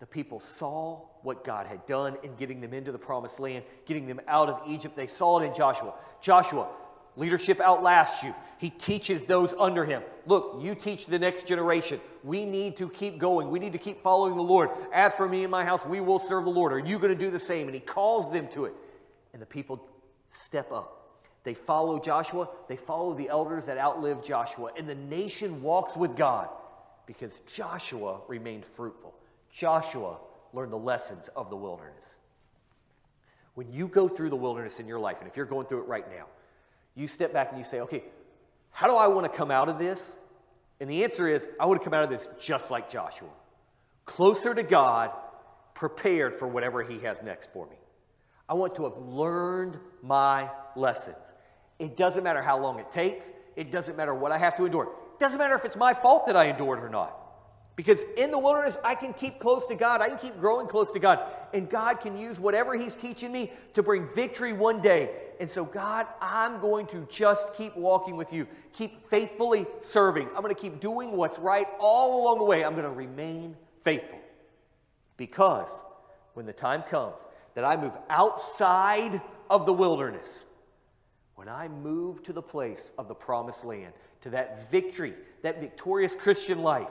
The 0.00 0.06
people 0.06 0.40
saw 0.40 1.02
what 1.22 1.44
God 1.44 1.66
had 1.66 1.84
done 1.86 2.16
in 2.22 2.34
getting 2.36 2.60
them 2.60 2.72
into 2.72 2.90
the 2.90 2.98
promised 2.98 3.38
land, 3.38 3.64
getting 3.84 4.06
them 4.06 4.20
out 4.26 4.48
of 4.48 4.62
Egypt. 4.66 4.96
They 4.96 5.06
saw 5.06 5.38
it 5.38 5.44
in 5.44 5.54
Joshua. 5.54 5.92
Joshua, 6.22 6.68
leadership 7.16 7.60
outlasts 7.60 8.22
you. 8.22 8.34
He 8.56 8.70
teaches 8.70 9.24
those 9.24 9.54
under 9.58 9.84
him. 9.84 10.02
Look, 10.26 10.58
you 10.62 10.74
teach 10.74 11.06
the 11.06 11.18
next 11.18 11.46
generation. 11.46 12.00
We 12.24 12.46
need 12.46 12.78
to 12.78 12.88
keep 12.88 13.18
going. 13.18 13.50
We 13.50 13.58
need 13.58 13.72
to 13.72 13.78
keep 13.78 14.02
following 14.02 14.36
the 14.36 14.42
Lord. 14.42 14.70
As 14.92 15.12
for 15.12 15.28
me 15.28 15.42
and 15.42 15.50
my 15.50 15.64
house, 15.64 15.84
we 15.84 16.00
will 16.00 16.18
serve 16.18 16.44
the 16.44 16.50
Lord. 16.50 16.72
Are 16.72 16.78
you 16.78 16.98
going 16.98 17.12
to 17.12 17.18
do 17.18 17.30
the 17.30 17.40
same? 17.40 17.66
And 17.66 17.74
he 17.74 17.80
calls 17.80 18.32
them 18.32 18.48
to 18.48 18.64
it. 18.64 18.74
And 19.34 19.40
the 19.40 19.46
people 19.46 19.86
step 20.30 20.72
up. 20.72 20.96
They 21.42 21.54
follow 21.54 21.98
Joshua, 21.98 22.48
they 22.68 22.76
follow 22.76 23.14
the 23.14 23.28
elders 23.28 23.66
that 23.66 23.78
outlived 23.78 24.24
Joshua, 24.24 24.70
and 24.76 24.86
the 24.88 24.94
nation 24.94 25.62
walks 25.62 25.96
with 25.96 26.16
God 26.16 26.48
because 27.06 27.40
Joshua 27.52 28.20
remained 28.28 28.64
fruitful. 28.64 29.14
Joshua 29.50 30.18
learned 30.52 30.72
the 30.72 30.78
lessons 30.78 31.28
of 31.34 31.48
the 31.48 31.56
wilderness. 31.56 32.16
When 33.54 33.72
you 33.72 33.88
go 33.88 34.06
through 34.06 34.30
the 34.30 34.36
wilderness 34.36 34.80
in 34.80 34.86
your 34.86 34.98
life, 34.98 35.16
and 35.20 35.28
if 35.28 35.36
you're 35.36 35.46
going 35.46 35.66
through 35.66 35.80
it 35.80 35.88
right 35.88 36.08
now, 36.10 36.26
you 36.94 37.08
step 37.08 37.32
back 37.32 37.48
and 37.50 37.58
you 37.58 37.64
say, 37.64 37.80
okay, 37.80 38.04
how 38.70 38.86
do 38.86 38.96
I 38.96 39.08
want 39.08 39.30
to 39.30 39.36
come 39.36 39.50
out 39.50 39.68
of 39.68 39.78
this? 39.78 40.16
And 40.78 40.90
the 40.90 41.04
answer 41.04 41.26
is, 41.26 41.48
I 41.58 41.66
want 41.66 41.80
to 41.80 41.84
come 41.84 41.94
out 41.94 42.04
of 42.04 42.10
this 42.10 42.28
just 42.40 42.70
like 42.70 42.90
Joshua 42.90 43.28
closer 44.10 44.52
to 44.52 44.64
God, 44.64 45.12
prepared 45.72 46.34
for 46.34 46.48
whatever 46.48 46.82
He 46.82 46.98
has 46.98 47.22
next 47.22 47.52
for 47.52 47.66
me. 47.66 47.76
I 48.50 48.54
want 48.54 48.74
to 48.74 48.82
have 48.82 48.98
learned 48.98 49.78
my 50.02 50.50
lessons. 50.74 51.34
It 51.78 51.96
doesn't 51.96 52.24
matter 52.24 52.42
how 52.42 52.58
long 52.58 52.80
it 52.80 52.90
takes, 52.90 53.30
it 53.54 53.70
doesn't 53.70 53.96
matter 53.96 54.12
what 54.12 54.32
I 54.32 54.38
have 54.38 54.56
to 54.56 54.64
endure. 54.64 54.84
It 54.84 55.20
doesn't 55.20 55.38
matter 55.38 55.54
if 55.54 55.64
it's 55.64 55.76
my 55.76 55.94
fault 55.94 56.26
that 56.26 56.36
I 56.36 56.46
endured 56.46 56.82
or 56.82 56.88
not. 56.88 57.16
Because 57.76 58.02
in 58.16 58.30
the 58.30 58.38
wilderness, 58.38 58.76
I 58.84 58.94
can 58.94 59.14
keep 59.14 59.38
close 59.38 59.64
to 59.66 59.74
God. 59.74 60.02
I 60.02 60.08
can 60.08 60.18
keep 60.18 60.38
growing 60.40 60.66
close 60.66 60.90
to 60.90 60.98
God. 60.98 61.20
And 61.54 61.70
God 61.70 62.00
can 62.00 62.18
use 62.18 62.38
whatever 62.38 62.76
He's 62.76 62.94
teaching 62.94 63.32
me 63.32 63.52
to 63.74 63.82
bring 63.82 64.08
victory 64.14 64.52
one 64.52 64.82
day. 64.82 65.10
And 65.38 65.48
so, 65.48 65.64
God, 65.64 66.06
I'm 66.20 66.60
going 66.60 66.86
to 66.88 67.06
just 67.10 67.54
keep 67.54 67.74
walking 67.76 68.16
with 68.16 68.32
you, 68.32 68.46
keep 68.72 69.08
faithfully 69.08 69.66
serving. 69.80 70.26
I'm 70.28 70.42
going 70.42 70.54
to 70.54 70.60
keep 70.60 70.80
doing 70.80 71.12
what's 71.12 71.38
right 71.38 71.66
all 71.78 72.22
along 72.22 72.38
the 72.38 72.44
way. 72.44 72.64
I'm 72.64 72.72
going 72.72 72.84
to 72.84 72.90
remain 72.90 73.56
faithful. 73.84 74.18
Because 75.16 75.82
when 76.34 76.44
the 76.44 76.52
time 76.52 76.82
comes 76.82 77.16
that 77.54 77.64
I 77.64 77.76
move 77.76 77.92
outside 78.08 79.20
of 79.48 79.66
the 79.66 79.72
wilderness, 79.72 80.44
when 81.34 81.48
I 81.48 81.68
move 81.68 82.22
to 82.24 82.32
the 82.32 82.42
place 82.42 82.92
of 82.98 83.08
the 83.08 83.14
promised 83.14 83.64
land, 83.64 83.92
to 84.22 84.30
that 84.30 84.70
victory, 84.70 85.14
that 85.42 85.60
victorious 85.60 86.14
Christian 86.14 86.62
life, 86.62 86.88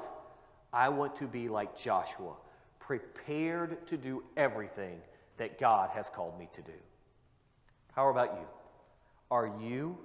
I 0.73 0.89
want 0.89 1.15
to 1.17 1.27
be 1.27 1.49
like 1.49 1.77
Joshua, 1.77 2.33
prepared 2.79 3.87
to 3.87 3.97
do 3.97 4.23
everything 4.35 4.99
that 5.37 5.59
God 5.59 5.91
has 5.91 6.09
called 6.09 6.37
me 6.39 6.49
to 6.53 6.61
do. 6.61 6.73
How 7.93 8.09
about 8.09 8.33
you? 8.33 8.47
Are 9.31 9.51
you 9.61 9.97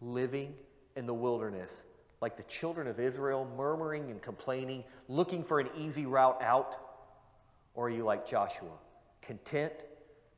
living 0.00 0.54
in 0.96 1.06
the 1.06 1.14
wilderness 1.14 1.84
like 2.20 2.36
the 2.36 2.42
children 2.44 2.86
of 2.86 3.00
Israel, 3.00 3.48
murmuring 3.56 4.10
and 4.10 4.20
complaining, 4.20 4.84
looking 5.08 5.42
for 5.42 5.58
an 5.58 5.68
easy 5.76 6.06
route 6.06 6.40
out? 6.42 6.76
Or 7.74 7.86
are 7.86 7.90
you 7.90 8.04
like 8.04 8.26
Joshua, 8.26 8.70
content, 9.22 9.72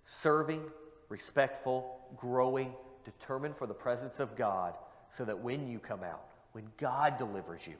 serving, 0.04 0.62
respectful, 1.08 2.00
growing, 2.16 2.72
determined 3.04 3.56
for 3.56 3.66
the 3.66 3.74
presence 3.74 4.20
of 4.20 4.36
God, 4.36 4.74
so 5.10 5.24
that 5.24 5.38
when 5.38 5.68
you 5.68 5.78
come 5.78 6.02
out, 6.02 6.24
when 6.52 6.64
God 6.76 7.18
delivers 7.18 7.66
you, 7.66 7.74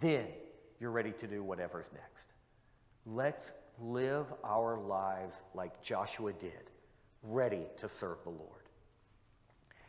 then 0.00 0.26
you're 0.80 0.90
ready 0.90 1.12
to 1.12 1.26
do 1.26 1.42
whatever's 1.42 1.90
next. 1.92 2.32
Let's 3.06 3.52
live 3.80 4.26
our 4.44 4.78
lives 4.78 5.42
like 5.54 5.82
Joshua 5.82 6.32
did, 6.32 6.70
ready 7.22 7.62
to 7.78 7.88
serve 7.88 8.18
the 8.24 8.30
Lord. 8.30 8.50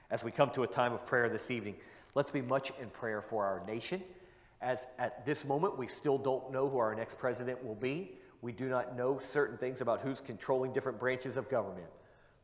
As 0.09 0.23
we 0.23 0.31
come 0.31 0.49
to 0.51 0.63
a 0.63 0.67
time 0.67 0.93
of 0.93 1.05
prayer 1.05 1.29
this 1.29 1.51
evening, 1.51 1.75
let's 2.15 2.31
be 2.31 2.41
much 2.41 2.71
in 2.81 2.89
prayer 2.89 3.21
for 3.21 3.45
our 3.45 3.65
nation. 3.65 4.01
As 4.61 4.87
at 4.97 5.25
this 5.25 5.45
moment, 5.45 5.77
we 5.77 5.87
still 5.87 6.17
don't 6.17 6.51
know 6.51 6.69
who 6.69 6.77
our 6.77 6.95
next 6.95 7.17
president 7.17 7.63
will 7.63 7.75
be. 7.75 8.17
We 8.41 8.51
do 8.51 8.69
not 8.69 8.95
know 8.95 9.19
certain 9.19 9.57
things 9.57 9.81
about 9.81 10.01
who's 10.01 10.21
controlling 10.21 10.73
different 10.73 10.99
branches 10.99 11.37
of 11.37 11.49
government. 11.49 11.87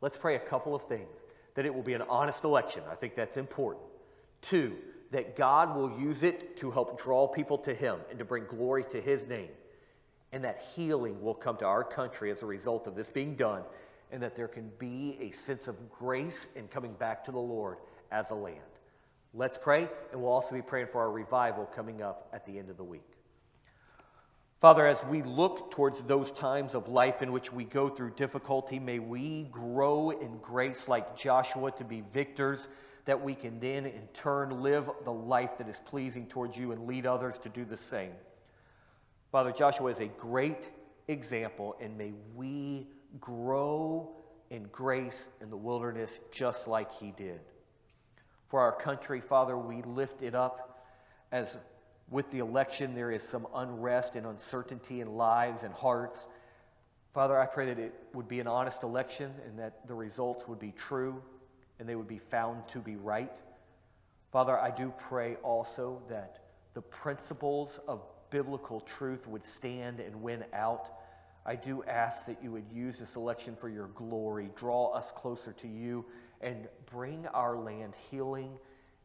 Let's 0.01 0.17
pray 0.17 0.35
a 0.35 0.39
couple 0.39 0.75
of 0.75 0.83
things 0.83 1.07
that 1.55 1.65
it 1.65 1.73
will 1.73 1.83
be 1.83 1.93
an 1.93 2.01
honest 2.03 2.43
election. 2.43 2.83
I 2.91 2.95
think 2.95 3.15
that's 3.15 3.37
important. 3.37 3.85
Two, 4.41 4.75
that 5.11 5.35
God 5.35 5.75
will 5.75 5.99
use 5.99 6.23
it 6.23 6.57
to 6.57 6.71
help 6.71 6.99
draw 6.99 7.27
people 7.27 7.57
to 7.59 7.73
Him 7.73 7.99
and 8.09 8.17
to 8.19 8.25
bring 8.25 8.45
glory 8.45 8.83
to 8.85 8.99
His 8.99 9.27
name. 9.27 9.49
And 10.31 10.43
that 10.43 10.65
healing 10.75 11.21
will 11.21 11.35
come 11.35 11.57
to 11.57 11.65
our 11.65 11.83
country 11.83 12.31
as 12.31 12.41
a 12.41 12.45
result 12.47 12.87
of 12.87 12.95
this 12.95 13.11
being 13.11 13.35
done, 13.35 13.61
and 14.11 14.21
that 14.23 14.35
there 14.35 14.47
can 14.47 14.71
be 14.79 15.17
a 15.21 15.29
sense 15.29 15.67
of 15.67 15.91
grace 15.91 16.47
in 16.55 16.67
coming 16.67 16.93
back 16.93 17.23
to 17.25 17.31
the 17.31 17.39
Lord 17.39 17.77
as 18.11 18.31
a 18.31 18.35
land. 18.35 18.57
Let's 19.35 19.57
pray, 19.57 19.87
and 20.11 20.21
we'll 20.21 20.31
also 20.31 20.55
be 20.55 20.61
praying 20.61 20.87
for 20.91 21.01
our 21.01 21.11
revival 21.11 21.65
coming 21.65 22.01
up 22.01 22.29
at 22.33 22.45
the 22.45 22.57
end 22.57 22.69
of 22.69 22.77
the 22.77 22.83
week. 22.83 23.12
Father, 24.63 24.87
as 24.87 25.03
we 25.03 25.21
look 25.23 25.71
towards 25.71 26.03
those 26.03 26.31
times 26.31 26.73
of 26.73 26.87
life 26.87 27.21
in 27.21 27.33
which 27.33 27.51
we 27.51 27.65
go 27.65 27.89
through 27.89 28.11
difficulty, 28.11 28.79
may 28.79 28.97
we 28.97 29.43
grow 29.51 30.11
in 30.11 30.37
grace 30.37 30.87
like 30.87 31.17
Joshua 31.17 31.69
to 31.73 31.83
be 31.83 32.01
victors 32.13 32.69
that 33.03 33.21
we 33.21 33.35
can 33.35 33.59
then 33.59 33.85
in 33.85 34.07
turn 34.13 34.61
live 34.63 34.89
the 35.03 35.11
life 35.11 35.57
that 35.57 35.67
is 35.67 35.81
pleasing 35.81 36.25
towards 36.27 36.55
you 36.55 36.71
and 36.71 36.87
lead 36.87 37.05
others 37.05 37.37
to 37.39 37.49
do 37.49 37.65
the 37.65 37.75
same. 37.75 38.13
Father, 39.33 39.51
Joshua 39.51 39.91
is 39.91 39.99
a 39.99 40.07
great 40.17 40.69
example, 41.09 41.75
and 41.81 41.97
may 41.97 42.13
we 42.33 42.87
grow 43.19 44.15
in 44.49 44.63
grace 44.71 45.27
in 45.41 45.49
the 45.49 45.57
wilderness 45.57 46.21
just 46.31 46.69
like 46.69 46.89
he 46.89 47.11
did. 47.17 47.41
For 48.47 48.61
our 48.61 48.71
country, 48.71 49.19
Father, 49.19 49.57
we 49.57 49.81
lift 49.81 50.21
it 50.23 50.35
up 50.35 50.85
as 51.33 51.57
with 52.09 52.29
the 52.31 52.39
election 52.39 52.93
there 52.93 53.11
is 53.11 53.23
some 53.23 53.47
unrest 53.55 54.15
and 54.15 54.25
uncertainty 54.25 55.01
in 55.01 55.15
lives 55.15 55.63
and 55.63 55.73
hearts. 55.73 56.27
Father, 57.13 57.39
I 57.39 57.45
pray 57.45 57.67
that 57.67 57.79
it 57.79 57.93
would 58.13 58.27
be 58.27 58.39
an 58.39 58.47
honest 58.47 58.83
election 58.83 59.31
and 59.45 59.57
that 59.59 59.87
the 59.87 59.93
results 59.93 60.47
would 60.47 60.59
be 60.59 60.71
true 60.71 61.21
and 61.79 61.87
they 61.87 61.95
would 61.95 62.07
be 62.07 62.19
found 62.19 62.67
to 62.69 62.79
be 62.79 62.95
right. 62.95 63.31
Father, 64.31 64.57
I 64.57 64.71
do 64.71 64.91
pray 64.97 65.35
also 65.43 66.01
that 66.09 66.39
the 66.73 66.81
principles 66.81 67.79
of 67.87 68.01
biblical 68.29 68.81
truth 68.81 69.27
would 69.27 69.45
stand 69.45 69.99
and 69.99 70.15
win 70.21 70.43
out. 70.53 70.89
I 71.45 71.55
do 71.55 71.83
ask 71.83 72.25
that 72.25 72.41
you 72.41 72.51
would 72.51 72.65
use 72.73 72.97
this 72.97 73.15
election 73.15 73.55
for 73.55 73.69
your 73.69 73.87
glory, 73.89 74.49
draw 74.55 74.87
us 74.87 75.11
closer 75.11 75.53
to 75.53 75.67
you, 75.67 76.05
and 76.41 76.67
bring 76.91 77.27
our 77.27 77.57
land 77.57 77.93
healing 78.09 78.57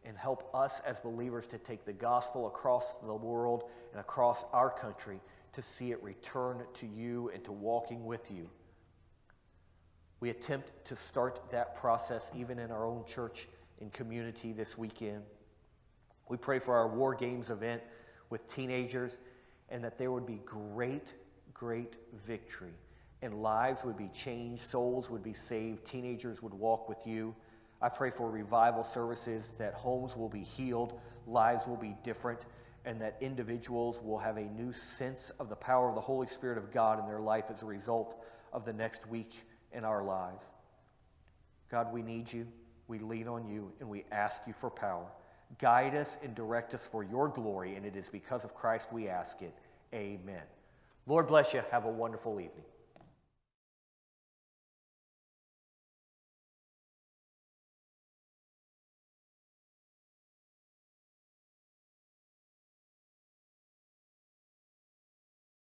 and 0.08 0.16
help 0.16 0.48
us 0.54 0.80
as 0.86 0.98
believers 0.98 1.46
to 1.46 1.58
take 1.58 1.84
the 1.84 1.92
gospel 1.92 2.46
across 2.46 2.96
the 2.96 3.14
world 3.14 3.64
and 3.92 4.00
across 4.00 4.46
our 4.54 4.70
country 4.70 5.20
to 5.52 5.60
see 5.60 5.92
it 5.92 6.02
return 6.02 6.62
to 6.72 6.86
you 6.86 7.30
and 7.34 7.44
to 7.44 7.52
walking 7.52 8.06
with 8.06 8.30
you. 8.30 8.48
We 10.20 10.30
attempt 10.30 10.72
to 10.86 10.96
start 10.96 11.50
that 11.50 11.76
process 11.76 12.32
even 12.34 12.58
in 12.58 12.70
our 12.70 12.86
own 12.86 13.04
church 13.06 13.48
and 13.82 13.92
community 13.92 14.52
this 14.52 14.78
weekend. 14.78 15.22
We 16.30 16.38
pray 16.38 16.58
for 16.58 16.74
our 16.74 16.88
War 16.88 17.14
Games 17.14 17.50
event 17.50 17.82
with 18.30 18.50
teenagers 18.52 19.18
and 19.68 19.84
that 19.84 19.98
there 19.98 20.10
would 20.10 20.26
be 20.26 20.40
great, 20.46 21.06
great 21.52 21.96
victory 22.26 22.72
and 23.20 23.42
lives 23.42 23.84
would 23.84 23.98
be 23.98 24.08
changed, 24.14 24.62
souls 24.62 25.10
would 25.10 25.22
be 25.22 25.34
saved, 25.34 25.84
teenagers 25.84 26.42
would 26.42 26.54
walk 26.54 26.88
with 26.88 27.06
you. 27.06 27.34
I 27.80 27.88
pray 27.88 28.10
for 28.10 28.30
revival 28.30 28.82
services 28.82 29.52
that 29.58 29.74
homes 29.74 30.16
will 30.16 30.28
be 30.28 30.42
healed, 30.42 31.00
lives 31.26 31.66
will 31.66 31.76
be 31.76 31.96
different, 32.02 32.40
and 32.84 33.00
that 33.00 33.16
individuals 33.20 34.00
will 34.02 34.18
have 34.18 34.36
a 34.36 34.44
new 34.44 34.72
sense 34.72 35.30
of 35.38 35.48
the 35.48 35.56
power 35.56 35.88
of 35.88 35.94
the 35.94 36.00
Holy 36.00 36.26
Spirit 36.26 36.58
of 36.58 36.72
God 36.72 36.98
in 36.98 37.06
their 37.06 37.20
life 37.20 37.44
as 37.50 37.62
a 37.62 37.66
result 37.66 38.22
of 38.52 38.64
the 38.64 38.72
next 38.72 39.06
week 39.08 39.44
in 39.72 39.84
our 39.84 40.02
lives. 40.02 40.44
God, 41.70 41.92
we 41.92 42.02
need 42.02 42.32
you, 42.32 42.46
we 42.88 42.98
lean 42.98 43.28
on 43.28 43.46
you, 43.46 43.70
and 43.80 43.88
we 43.88 44.04
ask 44.10 44.42
you 44.46 44.52
for 44.52 44.70
power. 44.70 45.06
Guide 45.58 45.94
us 45.94 46.18
and 46.22 46.34
direct 46.34 46.74
us 46.74 46.84
for 46.84 47.04
your 47.04 47.28
glory, 47.28 47.76
and 47.76 47.86
it 47.86 47.94
is 47.94 48.08
because 48.08 48.44
of 48.44 48.54
Christ 48.54 48.92
we 48.92 49.08
ask 49.08 49.42
it. 49.42 49.54
Amen. 49.94 50.42
Lord 51.06 51.26
bless 51.26 51.54
you. 51.54 51.62
Have 51.70 51.84
a 51.84 51.90
wonderful 51.90 52.40
evening. 52.40 52.64